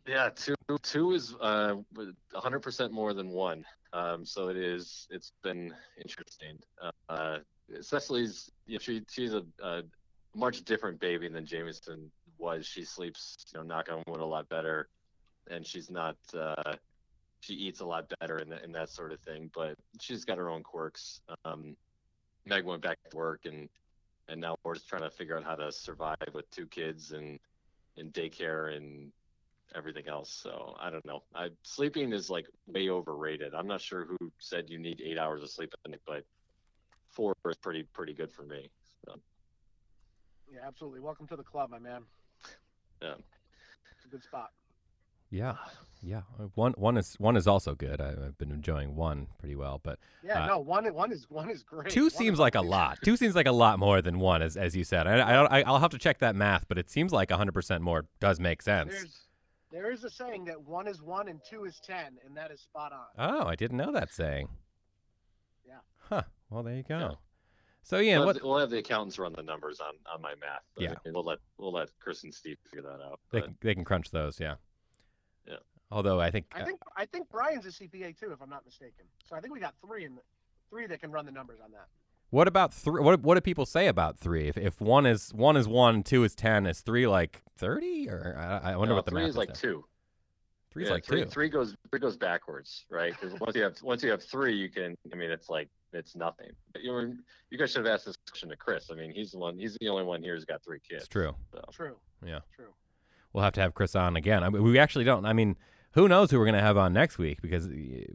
[0.08, 0.54] yeah, two
[0.84, 1.76] two is uh
[2.36, 3.66] 100% more than one.
[3.94, 5.08] Um, so it is.
[5.10, 6.60] It's been interesting.
[7.10, 7.40] Uh,
[7.82, 9.82] Cecily's you know, she she's a, a
[10.36, 12.66] much different baby than Jameson was.
[12.68, 14.88] She sleeps, you know, knock on wood, a lot better,
[15.50, 16.16] and she's not.
[16.38, 16.74] Uh,
[17.42, 19.52] she eats a lot better and, that- and that sort of thing.
[19.54, 21.22] But she's got her own quirks.
[21.44, 21.76] Um,
[22.46, 23.68] Meg went back to work and
[24.28, 27.38] and now we're just trying to figure out how to survive with two kids and
[27.98, 29.12] in daycare and
[29.76, 30.32] everything else.
[30.32, 31.24] So I don't know.
[31.36, 33.54] I sleeping is like way overrated.
[33.54, 35.74] I'm not sure who said you need eight hours of sleep
[36.08, 36.24] but
[37.10, 38.70] four is pretty pretty good for me.
[39.06, 39.16] So,
[40.52, 41.02] Yeah, absolutely.
[41.02, 42.04] Welcome to the club, my man.
[43.02, 43.16] Yeah.
[43.98, 44.52] It's a good spot.
[45.32, 45.56] Yeah,
[46.04, 46.22] yeah.
[46.40, 48.02] Uh, One one is one is also good.
[48.02, 51.50] I, I've been enjoying one pretty well, but Yeah, Uh, no, one one is one
[51.50, 51.90] is great.
[51.90, 53.00] two One seems like a lot.
[53.04, 55.08] Two seems like a lot more than one, as as you said.
[55.08, 55.52] I, I don't.
[55.52, 58.40] I, I'll have to check that math, but it seems like 100 percent more does
[58.40, 58.92] make sense.
[58.92, 59.18] There's
[59.72, 62.60] there is a saying that one is one and two is ten, and that is
[62.62, 63.06] spot on.
[63.18, 64.50] Oh, I didn't know that saying.
[65.66, 65.76] Yeah.
[66.10, 66.24] Huh.
[66.50, 67.00] Well, there you go.
[67.00, 67.12] Yeah.
[67.84, 70.36] So yeah, we'll, what the, we'll have the accountants run the numbers on, on my
[70.42, 70.62] math.
[70.76, 70.96] but Yeah.
[71.06, 73.20] we'll let we'll let Chris and Steve figure that out.
[73.32, 74.40] they can, they can crunch those.
[74.40, 74.56] Yeah.
[75.48, 75.56] Yeah.
[75.92, 78.66] Although I think, I uh, think I think Brian's a CPA too, if I'm not
[78.66, 79.06] mistaken.
[79.28, 80.22] So I think we got three in the,
[80.70, 81.88] three that can run the numbers on that.
[82.30, 83.02] what about three?
[83.02, 84.48] What what do people say about three?
[84.48, 88.10] If if one is one is one, two is ten, is three like thirty?
[88.10, 89.72] Or I, I wonder no, what the three math is like there.
[89.72, 89.86] two.
[90.72, 91.30] Three's yeah, like three, two.
[91.30, 93.14] Three goes three goes backwards, right?
[93.20, 94.96] Because once you have once you have three, you can.
[95.12, 96.52] I mean, it's like it's nothing.
[96.72, 97.12] But You were,
[97.50, 98.90] you guys should have asked this question to Chris.
[98.92, 99.58] I mean, he's the one.
[99.58, 101.04] He's the only one here who's got three kids.
[101.04, 101.36] It's true.
[101.52, 101.62] So.
[101.72, 101.96] True.
[102.26, 102.40] Yeah.
[102.56, 102.74] True.
[103.34, 104.44] We'll have to have Chris on again.
[104.44, 105.26] I mean, we actually don't.
[105.26, 105.56] I mean,
[105.92, 107.70] who knows who we're going to have on next week because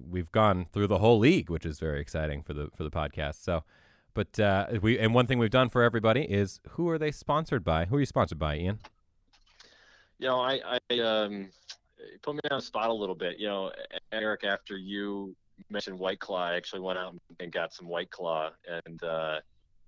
[0.09, 3.43] we've gone through the whole league, which is very exciting for the for the podcast.
[3.43, 3.64] So,
[4.14, 7.64] but uh, we and one thing we've done for everybody is who are they sponsored
[7.64, 7.87] by?
[7.87, 8.81] Who are you sponsored by, Ian?
[10.19, 10.61] You know, I,
[10.91, 11.51] I um,
[12.23, 13.39] put me on the spot a little bit.
[13.39, 13.73] You know,
[14.12, 15.37] Eric, after you
[15.69, 18.51] mentioned White Claw, I actually went out and got some White Claw
[18.87, 19.41] and uh,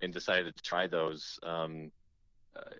[0.03, 1.39] and decided to try those.
[1.43, 1.91] Um,
[2.57, 2.71] uh,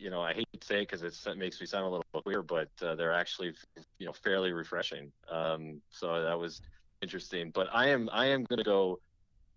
[0.00, 2.46] you know, I hate to say it because it makes me sound a little weird,
[2.46, 3.52] but uh, they're actually,
[3.98, 5.12] you know, fairly refreshing.
[5.30, 6.62] Um, so that was
[7.02, 7.50] interesting.
[7.50, 8.98] But I am I am gonna go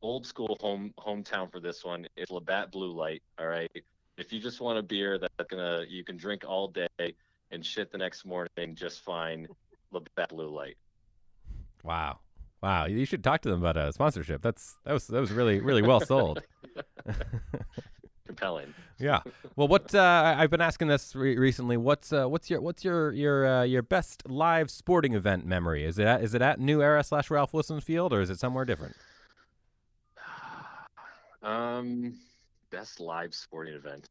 [0.02, 2.06] old school home hometown for this one.
[2.18, 3.24] It's Labatt Blue Light.
[3.39, 3.72] All right.
[4.18, 7.16] if you just want a beer that's gonna you can drink all day
[7.52, 9.48] and shit the next morning just fine,
[9.91, 10.76] Labatt Blue Light.
[11.84, 12.20] Wow.
[12.62, 14.41] Wow, you should talk to them about a sponsorship.
[14.41, 16.41] That's that was that was really really well sold.
[18.44, 18.74] Compelling.
[19.00, 19.22] yeah.
[19.56, 21.78] Well, what uh, I've been asking this re- recently.
[21.78, 25.86] What's uh, what's your what's your your uh, your best live sporting event memory?
[25.86, 28.39] Is it at, is it at New Era slash Ralph Wilson Field or is it
[28.39, 28.96] somewhere different?
[31.41, 32.20] Um,
[32.72, 34.08] best live sporting event.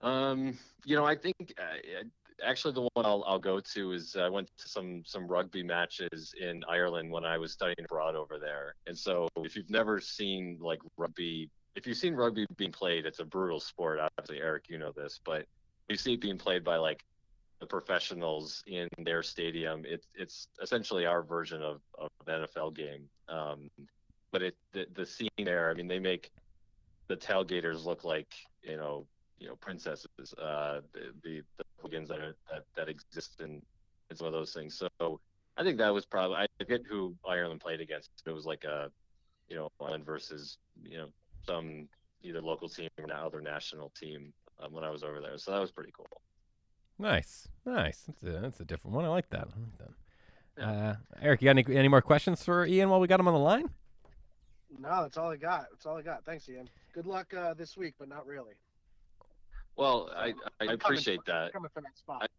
[0.00, 2.04] Um, you know, I think uh,
[2.42, 6.34] actually the one I'll, I'll go to is I went to some some rugby matches
[6.40, 8.74] in Ireland when I was studying abroad over there.
[8.86, 13.20] And so if you've never seen like rugby, if you've seen rugby being played, it's
[13.20, 13.98] a brutal sport.
[14.00, 15.46] Obviously, Eric, you know this, but
[15.88, 17.04] you see it being played by like
[17.60, 19.84] the professionals in their stadium.
[19.86, 23.08] It's it's essentially our version of, of an NFL game.
[23.28, 23.70] Um,
[24.30, 26.30] but it the, the scene there, I mean, they make
[27.08, 29.06] the tailgaters look like you know
[29.38, 30.06] you know princesses
[30.38, 33.60] uh the the, the hooligans that, are, that that exist in
[34.14, 35.20] some of those things so
[35.56, 38.90] i think that was probably i forget who ireland played against it was like a
[39.48, 41.08] you know ireland versus you know
[41.46, 41.88] some
[42.22, 44.32] either local team or now other national team
[44.62, 46.06] um, when i was over there so that was pretty cool
[46.98, 48.04] Nice, nice.
[48.06, 49.04] That's a that's a different one.
[49.04, 49.48] I like that.
[49.48, 49.90] I like that.
[50.56, 50.90] Yeah.
[50.90, 53.34] Uh, Eric, you got any any more questions for Ian while we got him on
[53.34, 53.68] the line?
[54.80, 55.66] No, that's all I got.
[55.72, 56.24] That's all I got.
[56.24, 56.68] Thanks, Ian.
[56.92, 58.54] Good luck uh, this week, but not really.
[59.76, 62.30] well i i I'm coming appreciate that Coming for that spot.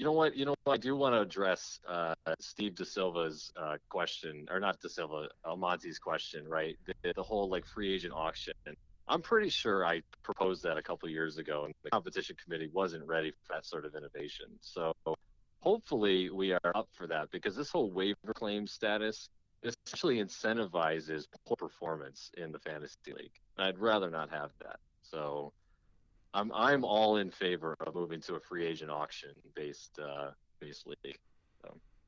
[0.00, 0.34] You know what?
[0.34, 0.54] You know?
[0.66, 5.28] I do want to address uh, Steve De Silva's uh, question, or not De Silva,
[5.44, 6.74] Almonte's question, right?
[6.86, 8.54] The, the whole like free agent auction.
[9.08, 13.06] I'm pretty sure I proposed that a couple years ago, and the competition committee wasn't
[13.06, 14.46] ready for that sort of innovation.
[14.62, 14.94] So
[15.58, 19.28] hopefully we are up for that because this whole waiver claim status
[19.62, 23.34] essentially incentivizes poor performance in the fantasy league.
[23.58, 24.78] I'd rather not have that.
[25.02, 25.52] So
[26.34, 30.86] I'm I'm all in favor of moving to a free agent auction based uh, based
[30.86, 31.16] league.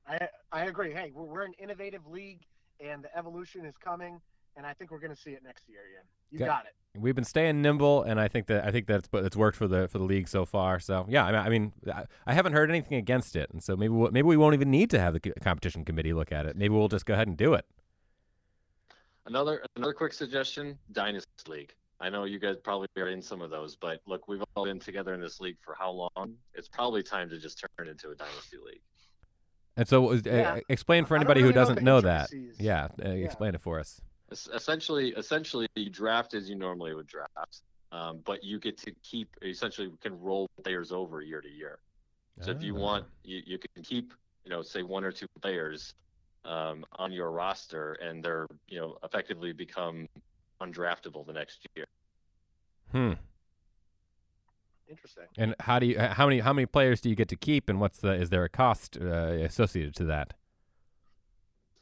[0.06, 0.92] I I agree.
[0.92, 2.40] Hey, we're, we're an innovative league,
[2.80, 4.20] and the evolution is coming,
[4.56, 6.04] and I think we're going to see it next year, Ian.
[6.30, 6.46] You Okay.
[6.46, 6.72] got it.
[7.00, 9.88] We've been staying nimble, and I think that I think that's it's worked for the
[9.88, 10.78] for the league so far.
[10.80, 13.76] So yeah, I mean, I, mean, I- I haven't heard anything against it, and so
[13.76, 16.56] maybe we'll, maybe we won't even need to have the competition committee look at it.
[16.56, 17.64] Maybe we'll just go ahead and do it.
[19.26, 21.74] Another another quick suggestion: Dynasty League.
[22.02, 24.80] I know you guys probably are in some of those, but look, we've all been
[24.80, 26.34] together in this league for how long?
[26.52, 28.82] It's probably time to just turn it into a dynasty league.
[29.76, 30.60] And so, uh, Yeah.
[30.68, 32.30] explain for anybody who really know doesn't the know that.
[32.58, 34.00] Yeah, uh, explain it for us.
[34.32, 38.92] Es- Essentially, essentially, you draft as you normally would draft, um, but you get to
[39.04, 41.78] keep essentially can roll players over year to year.
[42.40, 42.80] So if you Ah.
[42.80, 44.12] want, you, you can keep,
[44.44, 45.94] you know, say one or two players
[46.44, 50.08] um, on your roster, and they're, you know, effectively become
[50.66, 51.86] undraftable the next year.
[52.90, 53.12] Hmm.
[54.88, 55.24] Interesting.
[55.38, 57.80] And how do you how many how many players do you get to keep, and
[57.80, 59.04] what's the is there a cost uh,
[59.50, 60.34] associated to that?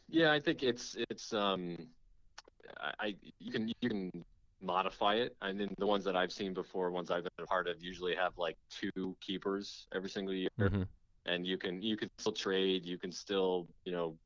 [0.09, 1.77] Yeah, I think it's it's um,
[2.81, 4.25] I, I you can you can
[4.63, 5.35] modify it.
[5.41, 8.15] I mean, the ones that I've seen before, ones I've been a part of, usually
[8.15, 10.87] have like two keepers every single year, Mhm.
[11.27, 14.17] and you can you can still trade, you can still you know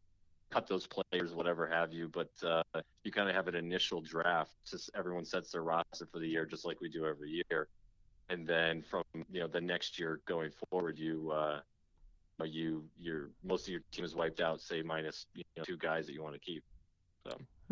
[0.54, 2.62] cut those players, whatever have you, but uh,
[3.02, 4.52] you kind of have an initial draft.
[4.64, 7.68] Just everyone sets their roster for the year, just like we do every year,
[8.30, 9.02] and then from
[9.32, 11.30] you know the next year going forward, you.
[11.30, 11.60] Uh,
[12.44, 16.04] you your most of your team is wiped out, say minus you know, two guys
[16.04, 16.64] that you want to keep.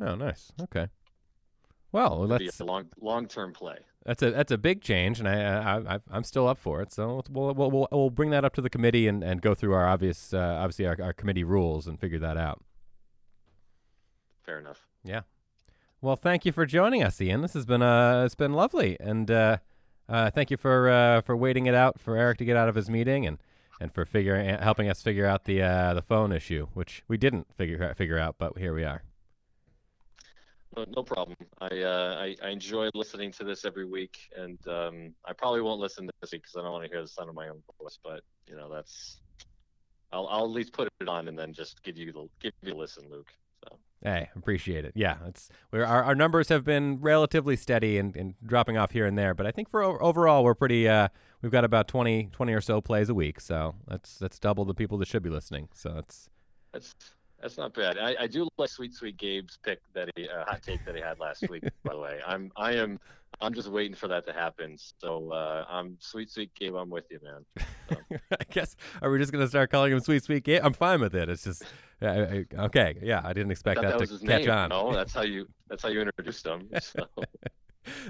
[0.01, 0.53] Oh, nice.
[0.63, 0.89] Okay.
[1.93, 3.77] Well, that's a long long term play.
[4.07, 6.93] that's a that's a big change, and I, I, I'm still up for it.
[6.93, 9.75] So we'll we'll we'll, we'll bring that up to the committee and, and go through
[9.75, 12.63] our obvious uh, obviously our, our committee rules and figure that out.
[14.45, 14.87] Fair enough.
[15.05, 15.23] Yeah.
[16.01, 17.43] Well, thank you for joining us, Ian.
[17.43, 19.59] This has been uh it's been lovely, and uh,
[20.09, 22.75] uh, thank you for uh, for waiting it out for Eric to get out of
[22.75, 23.39] his meeting and.
[23.81, 27.53] And for figuring, helping us figure out the uh, the phone issue, which we didn't
[27.57, 29.03] figure figure out, but here we are.
[30.77, 31.37] No, no problem.
[31.61, 35.81] I, uh, I I enjoy listening to this every week, and um, I probably won't
[35.81, 37.99] listen this week because I don't want to hear the sound of my own voice.
[38.03, 39.19] But you know that's
[40.13, 42.75] I'll I'll at least put it on and then just give you the give you
[42.75, 43.33] a listen, Luke.
[44.03, 44.93] Hey, appreciate it.
[44.97, 49.17] Yeah, it's our our numbers have been relatively steady and, and dropping off here and
[49.17, 50.89] there, but I think for overall we're pretty.
[50.89, 51.09] Uh,
[51.41, 54.75] we've got about 20, 20 or so plays a week, so that's that's double the
[54.75, 55.69] people that should be listening.
[55.75, 56.29] So that's
[56.73, 56.95] that's
[57.43, 57.99] That's not bad.
[57.99, 61.01] I, I do like Sweet Sweet Gabe's pick that he uh, hot take that he
[61.01, 61.65] had last week.
[61.85, 63.01] by the way, I'm I am
[63.41, 64.77] I'm just waiting for that to happen.
[64.79, 66.77] So uh, I'm Sweet Sweet Gabe.
[66.77, 67.67] I'm with you, man.
[68.31, 70.61] I guess are we just gonna start calling him Sweet Sweet Gabe?
[70.63, 71.29] I'm fine with it.
[71.29, 71.65] It's just
[72.01, 72.97] uh, I- I- okay.
[73.03, 74.51] Yeah, I didn't expect Thought that, that to catch name.
[74.51, 74.69] on.
[74.69, 76.69] No, that's how you that's how you introduced him.
[76.81, 77.07] So.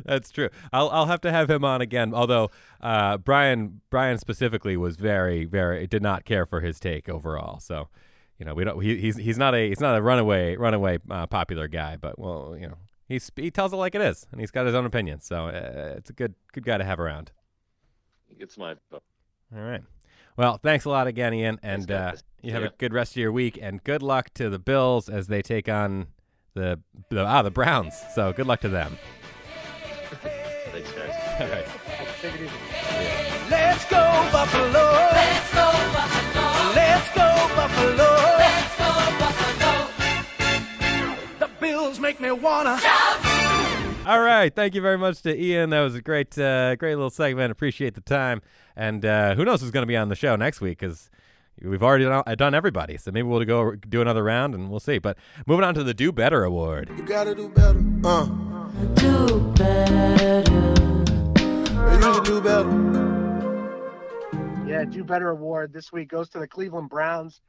[0.04, 0.50] That's true.
[0.74, 2.12] I'll I'll have to have him on again.
[2.12, 2.50] Although
[2.82, 7.58] uh, Brian Brian specifically was very very did not care for his take overall.
[7.60, 7.88] So
[8.38, 11.26] you know we don't he, he's he's not a he's not a runaway runaway uh,
[11.26, 11.96] popular guy.
[11.96, 12.76] But well you know
[13.08, 15.26] he's he tells it like it is and he's got his own opinions.
[15.26, 17.32] So uh, it's a good good guy to have around.
[18.28, 19.02] He gets my vote.
[19.54, 19.82] All right.
[20.36, 23.32] Well, thanks a lot again, Ian, and uh, you have a good rest of your
[23.32, 26.06] week, and good luck to the Bills as they take on
[26.54, 26.80] the,
[27.10, 27.94] the ah the Browns.
[28.14, 28.98] So good luck to them.
[30.72, 31.14] Thanks, guys.
[31.40, 31.66] All right.
[32.20, 32.52] Take it easy.
[33.50, 34.92] Let's go Buffalo.
[35.12, 36.72] Let's go Buffalo.
[36.74, 38.11] Let's go Buffalo.
[42.02, 42.78] Make me wanna.
[44.04, 44.52] All right.
[44.54, 45.70] Thank you very much to Ian.
[45.70, 47.52] That was a great, uh, great little segment.
[47.52, 48.42] Appreciate the time.
[48.74, 50.80] And uh, who knows who's going to be on the show next week?
[50.80, 51.08] Because
[51.62, 52.96] we've already done, done everybody.
[52.96, 54.98] So maybe we'll go do another round and we'll see.
[54.98, 56.90] But moving on to the Do Better Award.
[56.96, 57.80] You gotta do better.
[58.04, 58.24] Uh.
[58.94, 60.42] Do better.
[62.02, 63.02] You do better.
[64.66, 67.40] Yeah, do better award this week goes to the Cleveland Browns.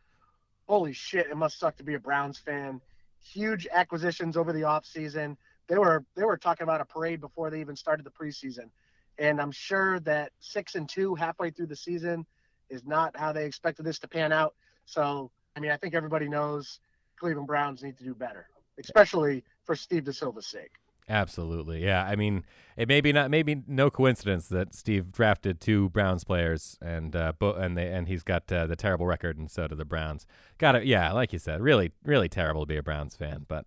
[0.68, 2.80] Holy shit, it must suck to be a Browns fan.
[3.24, 5.38] Huge acquisitions over the offseason.
[5.68, 8.70] They were they were talking about a parade before they even started the preseason.
[9.18, 12.26] And I'm sure that six and two halfway through the season
[12.70, 14.56] is not how they expected this to pan out.
[14.86, 16.80] So I mean I think everybody knows
[17.18, 18.48] Cleveland Browns need to do better,
[18.78, 20.72] especially for Steve DeSilva's sake.
[21.10, 21.84] Absolutely.
[21.84, 22.04] Yeah.
[22.06, 22.46] I mean,
[22.78, 27.34] it may be not maybe no coincidence that Steve drafted two Browns players and uh
[27.38, 30.26] bo- and they and he's got uh, the terrible record and so do the Browns.
[30.58, 30.86] Got it.
[30.86, 33.66] Yeah, like you said, really really terrible to be a Browns fan, but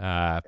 [0.00, 0.40] uh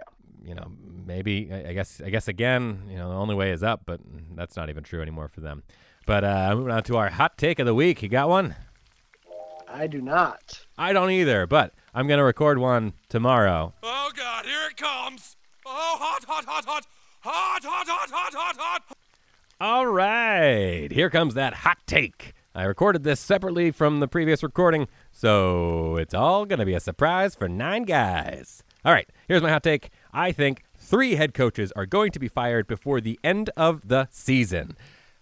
[0.44, 0.72] you know,
[1.06, 4.00] maybe I I guess I guess again, you know, the only way is up, but
[4.34, 5.62] that's not even true anymore for them.
[6.06, 8.02] But uh moving on to our hot take of the week.
[8.02, 8.56] You got one?
[9.68, 10.66] I do not.
[10.78, 13.74] I don't either, but I'm going to record one tomorrow.
[13.82, 15.36] Oh God, here it comes!
[15.66, 16.86] Oh, hot, hot, hot, hot.
[17.20, 18.82] Hot, hot, hot, hot, hot, hot.
[19.60, 20.88] All right.
[20.92, 22.34] Here comes that hot take.
[22.54, 26.80] I recorded this separately from the previous recording, so it's all going to be a
[26.80, 28.62] surprise for nine guys.
[28.84, 29.08] All right.
[29.26, 29.90] Here's my hot take.
[30.12, 34.08] I think three head coaches are going to be fired before the end of the
[34.10, 34.76] season.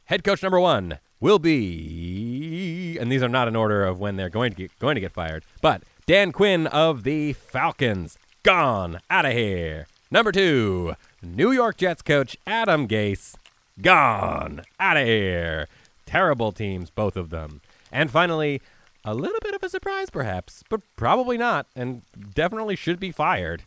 [0.06, 4.28] Head coach number one will be, and these are not in order of when they're
[4.28, 8.18] going to get, going to get fired, but Dan Quinn of the Falcons.
[8.42, 9.86] Gone out of here.
[10.12, 13.34] Number two, New York Jets coach Adam Gase,
[13.80, 15.68] gone out of here.
[16.04, 17.62] Terrible teams, both of them.
[17.90, 18.60] And finally,
[19.06, 22.02] a little bit of a surprise, perhaps, but probably not, and
[22.34, 23.62] definitely should be fired.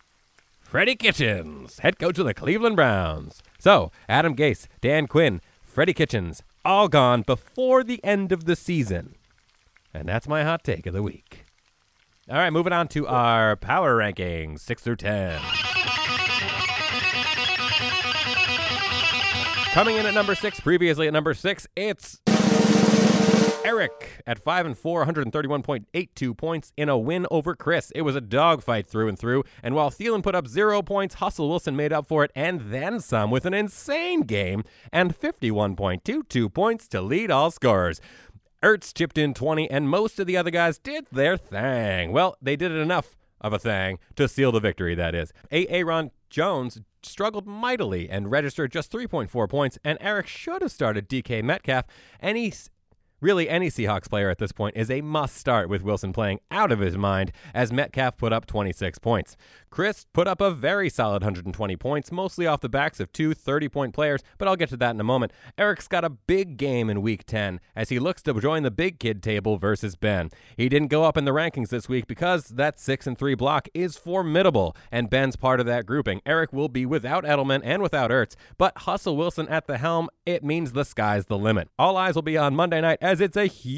[0.62, 3.42] Freddie Kitchens, head coach of the Cleveland Browns.
[3.58, 9.16] So, Adam Gase, Dan Quinn, Freddie Kitchens, all gone before the end of the season.
[9.96, 11.46] And that's my hot take of the week.
[12.30, 15.42] All right, moving on to our power rankings, 6 through 10.
[19.76, 22.22] Coming in at number 6, previously at number 6, it's
[23.66, 27.92] Eric at 5 and 4, 131.82 points in a win over Chris.
[27.94, 31.50] It was a dogfight through and through, and while Thielen put up 0 points, Russell
[31.50, 34.64] Wilson made up for it and then some with an insane game
[34.94, 38.00] and 51.22 points to lead all scorers.
[38.64, 42.14] Ertz chipped in 20, and most of the other guys did their thing.
[42.14, 45.34] Well, they did it enough of a thing to seal the victory, that is.
[45.52, 51.42] Aaron Jones struggled mightily and registered just 3.4 points, and Eric should have started DK
[51.42, 51.86] Metcalf,
[52.22, 52.54] he
[53.22, 56.74] Really, any Seahawks player at this point is a must start with Wilson playing out
[56.74, 59.38] of his mind as Metcalf put up 26 points.
[59.76, 63.68] Chris put up a very solid 120 points, mostly off the backs of two 30
[63.68, 65.34] point players, but I'll get to that in a moment.
[65.58, 69.00] Eric's got a big game in week 10 as he looks to join the big
[69.00, 70.30] kid table versus Ben.
[70.56, 73.68] He didn't go up in the rankings this week because that 6 and 3 block
[73.74, 76.22] is formidable, and Ben's part of that grouping.
[76.26, 80.42] Eric will be without Edelman and without Ertz, but Russell Wilson at the helm, it
[80.42, 81.68] means the sky's the limit.
[81.78, 83.76] All eyes will be on Monday night as it's a huge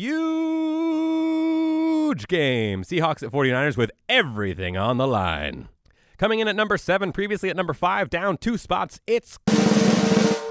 [2.27, 2.83] game.
[2.83, 5.69] Seahawks at 49ers with everything on the line.
[6.17, 9.37] Coming in at number seven, previously at number five, down two spots, it's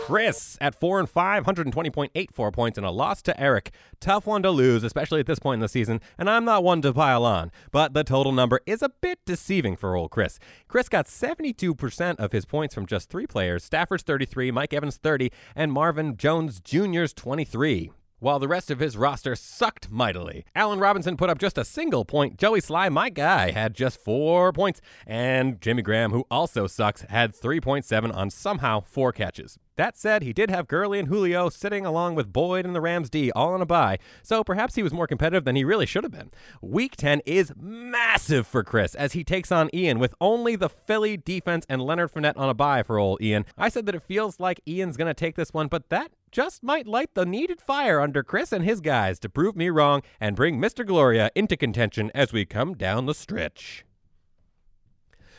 [0.04, 3.72] Chris at four and five, 120.84 points, and a loss to Eric.
[3.98, 6.82] Tough one to lose, especially at this point in the season, and I'm not one
[6.82, 10.38] to pile on, but the total number is a bit deceiving for old Chris.
[10.68, 15.32] Chris got 72% of his points from just three players Stafford's 33, Mike Evans 30,
[15.56, 17.90] and Marvin Jones Jr.'s 23.
[18.18, 20.44] While the rest of his roster sucked mightily.
[20.54, 22.38] Allen Robinson put up just a single point.
[22.38, 24.80] Joey Slye, my guy, had just four points.
[25.06, 29.58] And Jimmy Graham, who also sucks, had 3.7 on somehow four catches.
[29.76, 33.10] That said, he did have Gurley and Julio sitting along with Boyd and the Rams
[33.10, 36.02] D all on a bye, so perhaps he was more competitive than he really should
[36.02, 36.30] have been.
[36.62, 41.18] Week 10 is massive for Chris as he takes on Ian with only the Philly
[41.18, 43.44] defense and Leonard Fournette on a bye for old Ian.
[43.58, 46.62] I said that it feels like Ian's going to take this one, but that just
[46.62, 50.36] might light the needed fire under Chris and his guys to prove me wrong and
[50.36, 50.84] bring Mr.
[50.84, 53.86] Gloria into contention as we come down the stretch.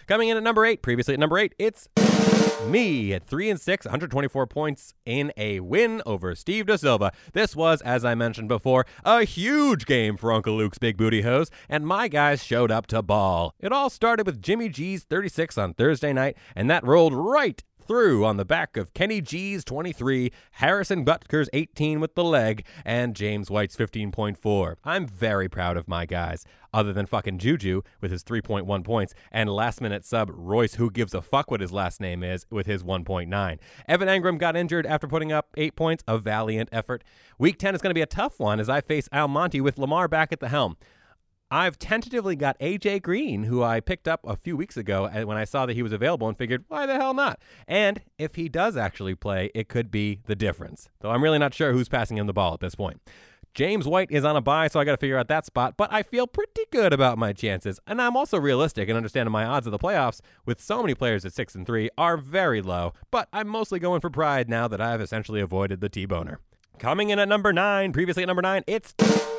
[0.07, 1.87] Coming in at number eight, previously at number eight, it's
[2.65, 7.11] me at three and six, 124 points in a win over Steve Da Silva.
[7.31, 11.51] This was, as I mentioned before, a huge game for Uncle Luke's big booty hose,
[11.69, 13.53] and my guys showed up to ball.
[13.59, 18.25] It all started with Jimmy G's 36 on Thursday night, and that rolled right through
[18.25, 23.49] on the back of Kenny G's 23, Harrison Butker's 18 with the leg, and James
[23.49, 24.75] White's 15.4.
[24.83, 29.49] I'm very proud of my guys, other than fucking Juju with his 3.1 points, and
[29.49, 32.83] last minute sub Royce, who gives a fuck what his last name is, with his
[32.83, 33.59] 1.9.
[33.87, 37.03] Evan Engram got injured after putting up 8 points, a valiant effort.
[37.37, 40.07] Week 10 is going to be a tough one as I face Almonte with Lamar
[40.07, 40.77] back at the helm.
[41.49, 45.37] I've tentatively got AJ Green, who I picked up a few weeks ago and when
[45.37, 47.39] I saw that he was available and figured, why the hell not?
[47.69, 50.89] And if he does actually play, it could be the difference.
[50.99, 53.01] Though I'm really not sure who's passing him the ball at this point.
[53.53, 55.91] James White is on a bye, so I got to figure out that spot, but
[55.91, 57.79] I feel pretty good about my chances.
[57.87, 61.25] And I'm also realistic and understanding my odds of the playoffs with so many players
[61.25, 64.81] at 6 and 3 are very low, but I'm mostly going for pride now that
[64.81, 66.39] I've essentially avoided the T-boner.
[66.79, 68.93] Coming in at number nine, previously at number nine, it's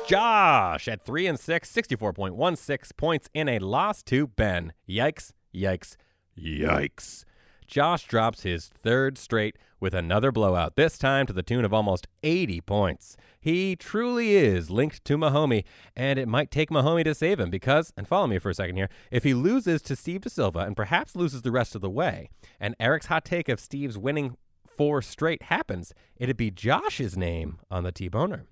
[0.05, 4.73] Josh at three and six, 64.16 points in a loss to Ben.
[4.87, 5.95] Yikes, yikes,
[6.37, 7.23] yikes.
[7.65, 12.07] Josh drops his third straight with another blowout, this time to the tune of almost
[12.23, 13.15] 80 points.
[13.39, 15.63] He truly is linked to Mahomey,
[15.95, 18.75] and it might take Mahomey to save him because, and follow me for a second
[18.75, 21.89] here, if he loses to Steve De Silva and perhaps loses the rest of the
[21.89, 22.29] way,
[22.59, 24.35] and Eric's hot take of Steve's winning
[24.79, 28.45] four straight happens, it'd be Josh's name on the T-Boner.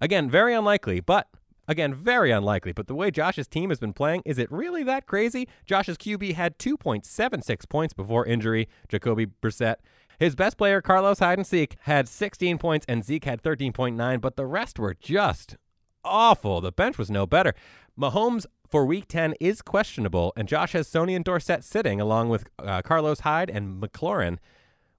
[0.00, 1.26] Again, very unlikely, but
[1.66, 2.70] again, very unlikely.
[2.70, 5.48] But the way Josh's team has been playing, is it really that crazy?
[5.66, 9.78] Josh's QB had 2.76 points before injury, Jacoby Brissett.
[10.20, 14.36] His best player, Carlos Hyde and Zeke, had 16 points and Zeke had 13.9, but
[14.36, 15.56] the rest were just
[16.04, 16.60] awful.
[16.60, 17.54] The bench was no better.
[17.98, 22.44] Mahomes for week 10 is questionable, and Josh has Sony and Dorsett sitting along with
[22.60, 24.38] uh, Carlos Hyde and McLaurin.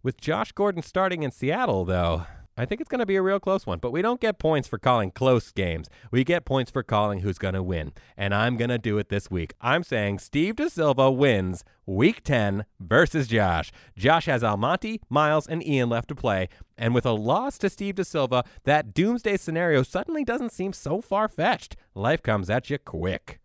[0.03, 2.25] With Josh Gordon starting in Seattle, though,
[2.57, 3.79] I think it's going to be a real close one.
[3.79, 5.89] But we don't get points for calling close games.
[6.11, 7.93] We get points for calling who's going to win.
[8.17, 9.53] And I'm going to do it this week.
[9.61, 13.71] I'm saying Steve De Silva wins week 10 versus Josh.
[13.95, 16.49] Josh has Almonte, Miles, and Ian left to play.
[16.77, 20.99] And with a loss to Steve De Silva, that doomsday scenario suddenly doesn't seem so
[20.99, 21.77] far fetched.
[21.95, 23.39] Life comes at you quick.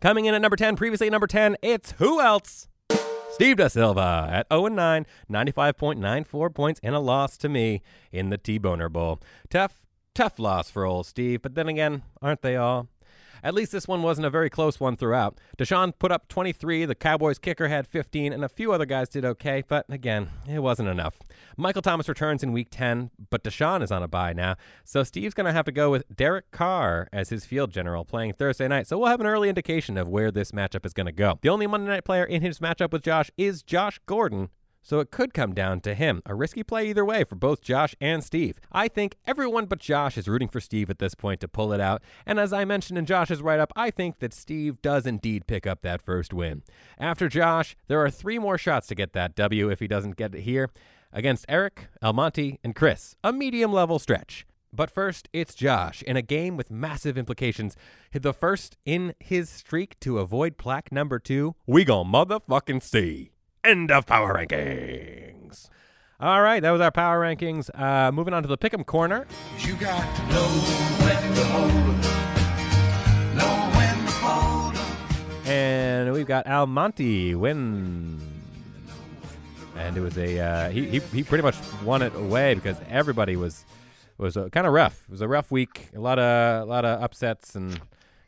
[0.00, 2.68] Coming in at number 10, previously number 10, it's who else?
[3.30, 8.38] Steve Da Silva at 0 9, 95.94 points and a loss to me in the
[8.38, 9.20] T Boner Bowl.
[9.48, 12.88] Tough, tough loss for old Steve, but then again, aren't they all?
[13.42, 15.38] At least this one wasn't a very close one throughout.
[15.56, 19.24] Deshaun put up 23, the Cowboys kicker had 15, and a few other guys did
[19.24, 21.18] okay, but again, it wasn't enough.
[21.56, 25.34] Michael Thomas returns in week 10, but Deshaun is on a bye now, so Steve's
[25.34, 28.86] going to have to go with Derek Carr as his field general playing Thursday night,
[28.86, 31.38] so we'll have an early indication of where this matchup is going to go.
[31.42, 34.50] The only Monday night player in his matchup with Josh is Josh Gordon,
[34.82, 36.22] so it could come down to him.
[36.26, 38.60] A risky play either way for both Josh and Steve.
[38.72, 41.80] I think everyone but Josh is rooting for Steve at this point to pull it
[41.80, 45.46] out, and as I mentioned in Josh's write up, I think that Steve does indeed
[45.46, 46.62] pick up that first win.
[46.98, 50.34] After Josh, there are three more shots to get that W if he doesn't get
[50.34, 50.70] it here
[51.12, 53.16] against Eric, Almonte, and Chris.
[53.24, 54.46] A medium level stretch.
[54.72, 57.74] But first, it's Josh in a game with massive implications.
[58.12, 61.54] The first in his streak to avoid plaque number two.
[61.66, 63.32] We gon' motherfucking see.
[63.64, 65.68] End of power rankings.
[66.20, 67.70] All right, that was our power rankings.
[67.78, 69.26] Uh, moving on to the pick'em corner.
[69.58, 70.46] You got to know
[71.04, 72.00] when to hold 'em,
[73.36, 75.48] know when to fold 'em.
[75.50, 78.20] And we've got Al Almonte win.
[79.76, 83.36] And it was a uh, he, he he pretty much won it away because everybody
[83.36, 83.64] was
[84.18, 85.04] was uh, kind of rough.
[85.08, 85.88] It was a rough week.
[85.94, 87.80] A lot of a lot of upsets and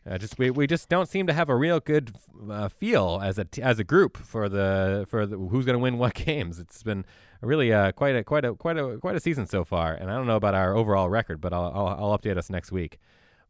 [0.09, 2.17] uh, just we, we just don't seem to have a real good
[2.51, 5.79] uh, feel as a t- as a group for the for the, who's going to
[5.79, 6.59] win what games.
[6.59, 7.05] It's been
[7.43, 9.93] really uh, quite a quite a quite a quite a season so far.
[9.93, 12.73] And I don't know about our overall record, but I'll I'll, I'll update us next
[12.73, 12.99] week.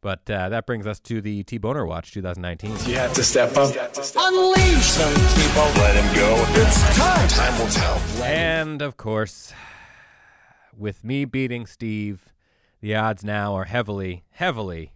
[0.01, 2.71] But uh, that brings us to the T Boner Watch 2019.
[2.89, 3.69] You have to step up.
[3.69, 5.63] Unleash some people.
[5.81, 6.43] Let him go.
[6.59, 7.27] It's time.
[7.29, 7.97] Time will tell.
[8.23, 9.53] And of course,
[10.75, 12.33] with me beating Steve,
[12.81, 14.91] the odds now are heavily, heavily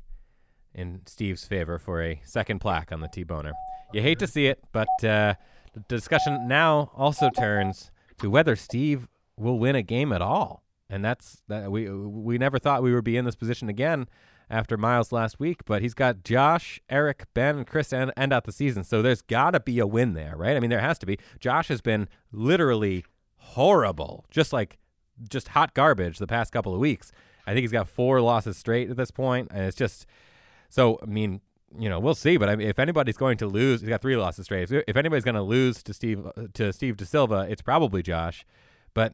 [0.76, 3.54] in Steve's favor for a second plaque on the T-boner.
[3.94, 5.36] You hate to see it, but uh,
[5.74, 9.08] the discussion now also turns to whether Steve
[9.38, 13.04] will win a game at all, and that's that we we never thought we would
[13.04, 14.08] be in this position again
[14.50, 18.44] after Miles last week, but he's got Josh, Eric, Ben, and Chris end, end out
[18.44, 20.56] the season, so there's got to be a win there, right?
[20.56, 21.18] I mean, there has to be.
[21.40, 23.06] Josh has been literally
[23.38, 24.78] horrible, just like
[25.30, 27.12] just hot garbage the past couple of weeks.
[27.48, 30.06] I think he's got four losses straight at this point, and it's just
[30.70, 31.00] so.
[31.02, 31.42] I mean,
[31.78, 32.38] you know, we'll see.
[32.38, 34.72] But I mean, if anybody's going to lose, he's got three losses straight.
[34.72, 38.46] If, anybody's going to lose to Steve uh, to Steve De Silva, it's probably Josh.
[38.94, 39.14] But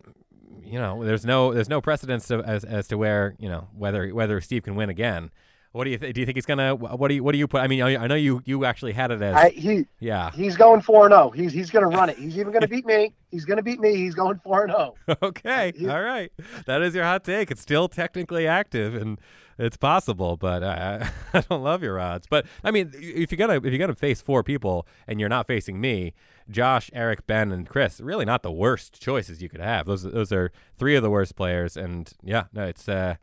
[0.64, 4.10] you know, there's no there's no precedence to, as as to where you know whether
[4.10, 5.32] whether Steve can win again.
[5.74, 6.20] What do you th- do?
[6.20, 6.76] You think he's gonna?
[6.76, 7.62] What do you what do you put?
[7.62, 10.30] I mean, I I know you you actually had it as I, he yeah.
[10.32, 11.30] he's going four and zero.
[11.30, 12.18] He's he's going to run it.
[12.18, 13.14] He's even going to beat me.
[13.32, 13.96] He's going to beat me.
[13.96, 14.96] He's going four and oh.
[15.06, 15.18] zero.
[15.24, 16.30] Okay, He- all right.
[16.66, 17.52] That is your hot take.
[17.52, 19.18] It's still technically active and
[19.58, 22.28] it's possible, but I, I don't love your odds.
[22.30, 25.48] But I mean, if you're gonna if you're gonna face four people and you're not
[25.48, 26.14] facing me,
[26.50, 29.86] Josh, Eric, Ben, and Chris, really not the worst choices you could have.
[29.86, 33.16] Those those are three of the worst players, and yeah, no, it's uh.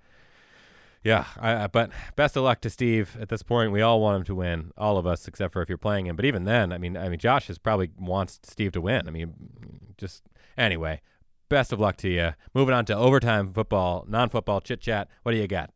[1.05, 3.16] Yeah, I- but best of luck to Steve.
[3.20, 5.68] At this point, we all want him to win, all of us, except for if
[5.68, 6.16] you're playing him.
[6.16, 9.07] But even then, I mean, I mean, Josh is probably wants Steve to win.
[9.07, 9.33] I mean,
[9.97, 10.24] just
[10.57, 11.01] anyway.
[11.49, 12.35] Best of luck to you.
[12.53, 15.09] Moving on to overtime football, non-football chit chat.
[15.22, 15.70] What do you got?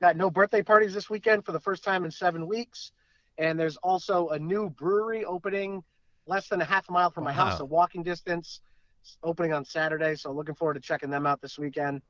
[0.00, 2.92] Got no birthday parties this weekend for the first time in seven weeks,
[3.38, 5.82] and there's also a new brewery opening
[6.26, 7.44] less than a half a mile from my Wow.
[7.44, 8.60] house, a walking distance.
[9.02, 12.02] It's opening on Saturday, so looking forward to checking them out this weekend.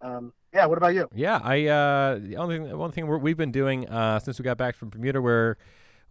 [0.00, 1.08] Um, yeah, what about you?
[1.14, 4.42] Yeah, I uh, the only thing, one thing we're, we've been doing uh, since we
[4.42, 5.56] got back from Bermuda, we're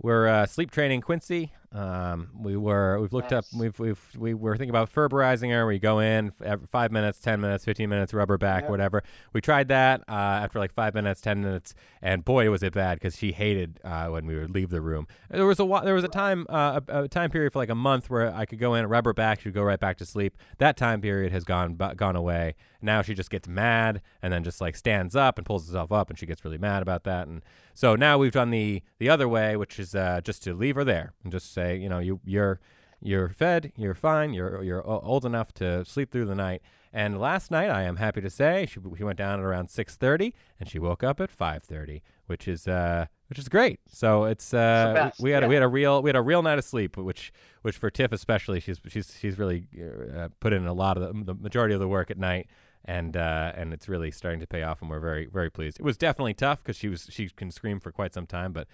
[0.01, 1.53] we're uh, sleep training Quincy.
[1.73, 5.65] Um, we were we've looked up we've we've we were thinking about Ferberizing her.
[5.65, 9.03] We go in f- five minutes, ten minutes, fifteen minutes, rubber back, whatever.
[9.31, 12.95] We tried that uh, after like five minutes, ten minutes, and boy was it bad
[12.99, 15.07] because she hated uh, when we would leave the room.
[15.29, 17.75] There was a there was a time uh, a, a time period for like a
[17.75, 20.37] month where I could go in rubber back, she'd go right back to sleep.
[20.57, 22.55] That time period has gone gone away.
[22.81, 26.09] Now she just gets mad and then just like stands up and pulls herself up,
[26.09, 27.27] and she gets really mad about that.
[27.27, 27.43] And
[27.73, 30.83] so now we've done the the other way, which is uh, just to leave her
[30.83, 32.59] there and just say, you know, you you're
[33.01, 36.61] you're fed, you're fine, you're you're old enough to sleep through the night.
[36.93, 40.33] And last night, I am happy to say, she, she went down at around 6:30,
[40.59, 43.79] and she woke up at 5:30, which is uh, which is great.
[43.87, 45.49] So it's uh, best, we, had a, yeah.
[45.49, 47.31] we had a real we had a real night of sleep, which
[47.61, 49.67] which for Tiff especially, she's she's she's really
[50.15, 52.47] uh, put in a lot of the, the majority of the work at night,
[52.83, 55.79] and uh, and it's really starting to pay off, and we're very very pleased.
[55.79, 58.67] It was definitely tough because she was she can scream for quite some time, but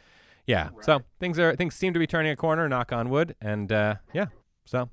[0.48, 0.70] yeah.
[0.82, 2.68] So things are things seem to be turning a corner.
[2.68, 4.28] Knock on wood, and uh, yeah.
[4.66, 4.90] So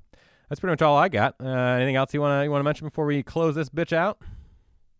[0.49, 1.35] that's pretty much all I got.
[1.41, 3.91] Uh, anything else you want to you want to mention before we close this bitch
[3.93, 4.19] out?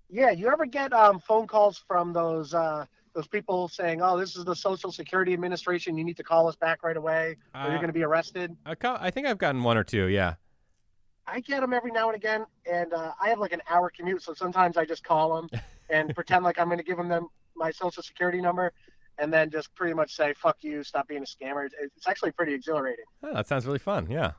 [0.09, 4.35] Yeah, you ever get um, phone calls from those uh, those people saying, "Oh, this
[4.35, 5.97] is the Social Security Administration.
[5.97, 8.55] You need to call us back right away, or Uh, you're going to be arrested."
[8.65, 10.07] I, ca- I think I've gotten one or two.
[10.07, 10.35] Yeah.
[11.27, 14.21] I get them every now and again, and uh, I have like an hour commute,
[14.21, 15.49] so sometimes I just call them
[15.89, 18.71] and pretend like I'm going to give them them my social security number,
[19.17, 21.69] and then just pretty much say "fuck you," stop being a scammer.
[21.79, 23.05] It's, actually pretty exhilarating.
[23.23, 24.07] Oh, that sounds really fun.
[24.09, 24.31] Yeah.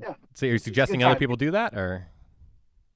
[0.00, 0.14] Yeah.
[0.34, 2.06] So you're suggesting other people do that, or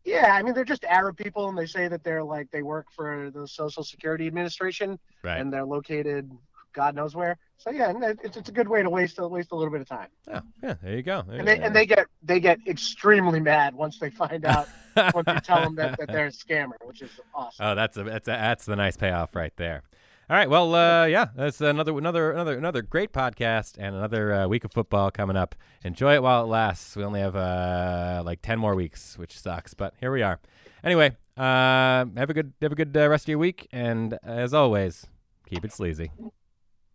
[0.04, 2.86] Yeah, I mean they're just Arab people, and they say that they're like they work
[2.94, 5.40] for the Social Security Administration, right?
[5.40, 6.30] and they're located
[6.72, 7.38] God knows where.
[7.58, 9.88] So yeah, it's, it's a good way to waste a, waste a little bit of
[9.88, 10.08] time.
[10.32, 10.74] Oh, yeah.
[10.82, 11.24] There you go.
[11.30, 14.68] And they and they get they get extremely mad once they find out
[15.14, 17.66] once you tell them that, that they're a scammer, which is awesome.
[17.66, 19.82] Oh, that's a, that's a, that's the nice payoff right there.
[20.30, 24.46] All right, well, uh, yeah, that's another another another another great podcast and another uh,
[24.48, 25.54] week of football coming up.
[25.84, 26.94] Enjoy it while it lasts.
[26.96, 30.38] We only have uh, like ten more weeks, which sucks, but here we are.
[30.84, 34.54] Anyway, uh, have a good have a good uh, rest of your week, and as
[34.54, 35.06] always,
[35.46, 36.12] keep it sleazy.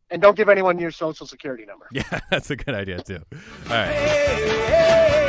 [0.09, 1.87] And don't give anyone your social security number.
[1.91, 3.19] Yeah, that's a good idea too.
[3.33, 3.93] All right.
[3.93, 5.26] Let's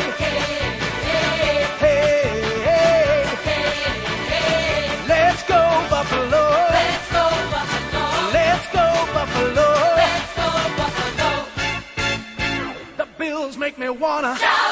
[13.90, 14.67] Let's go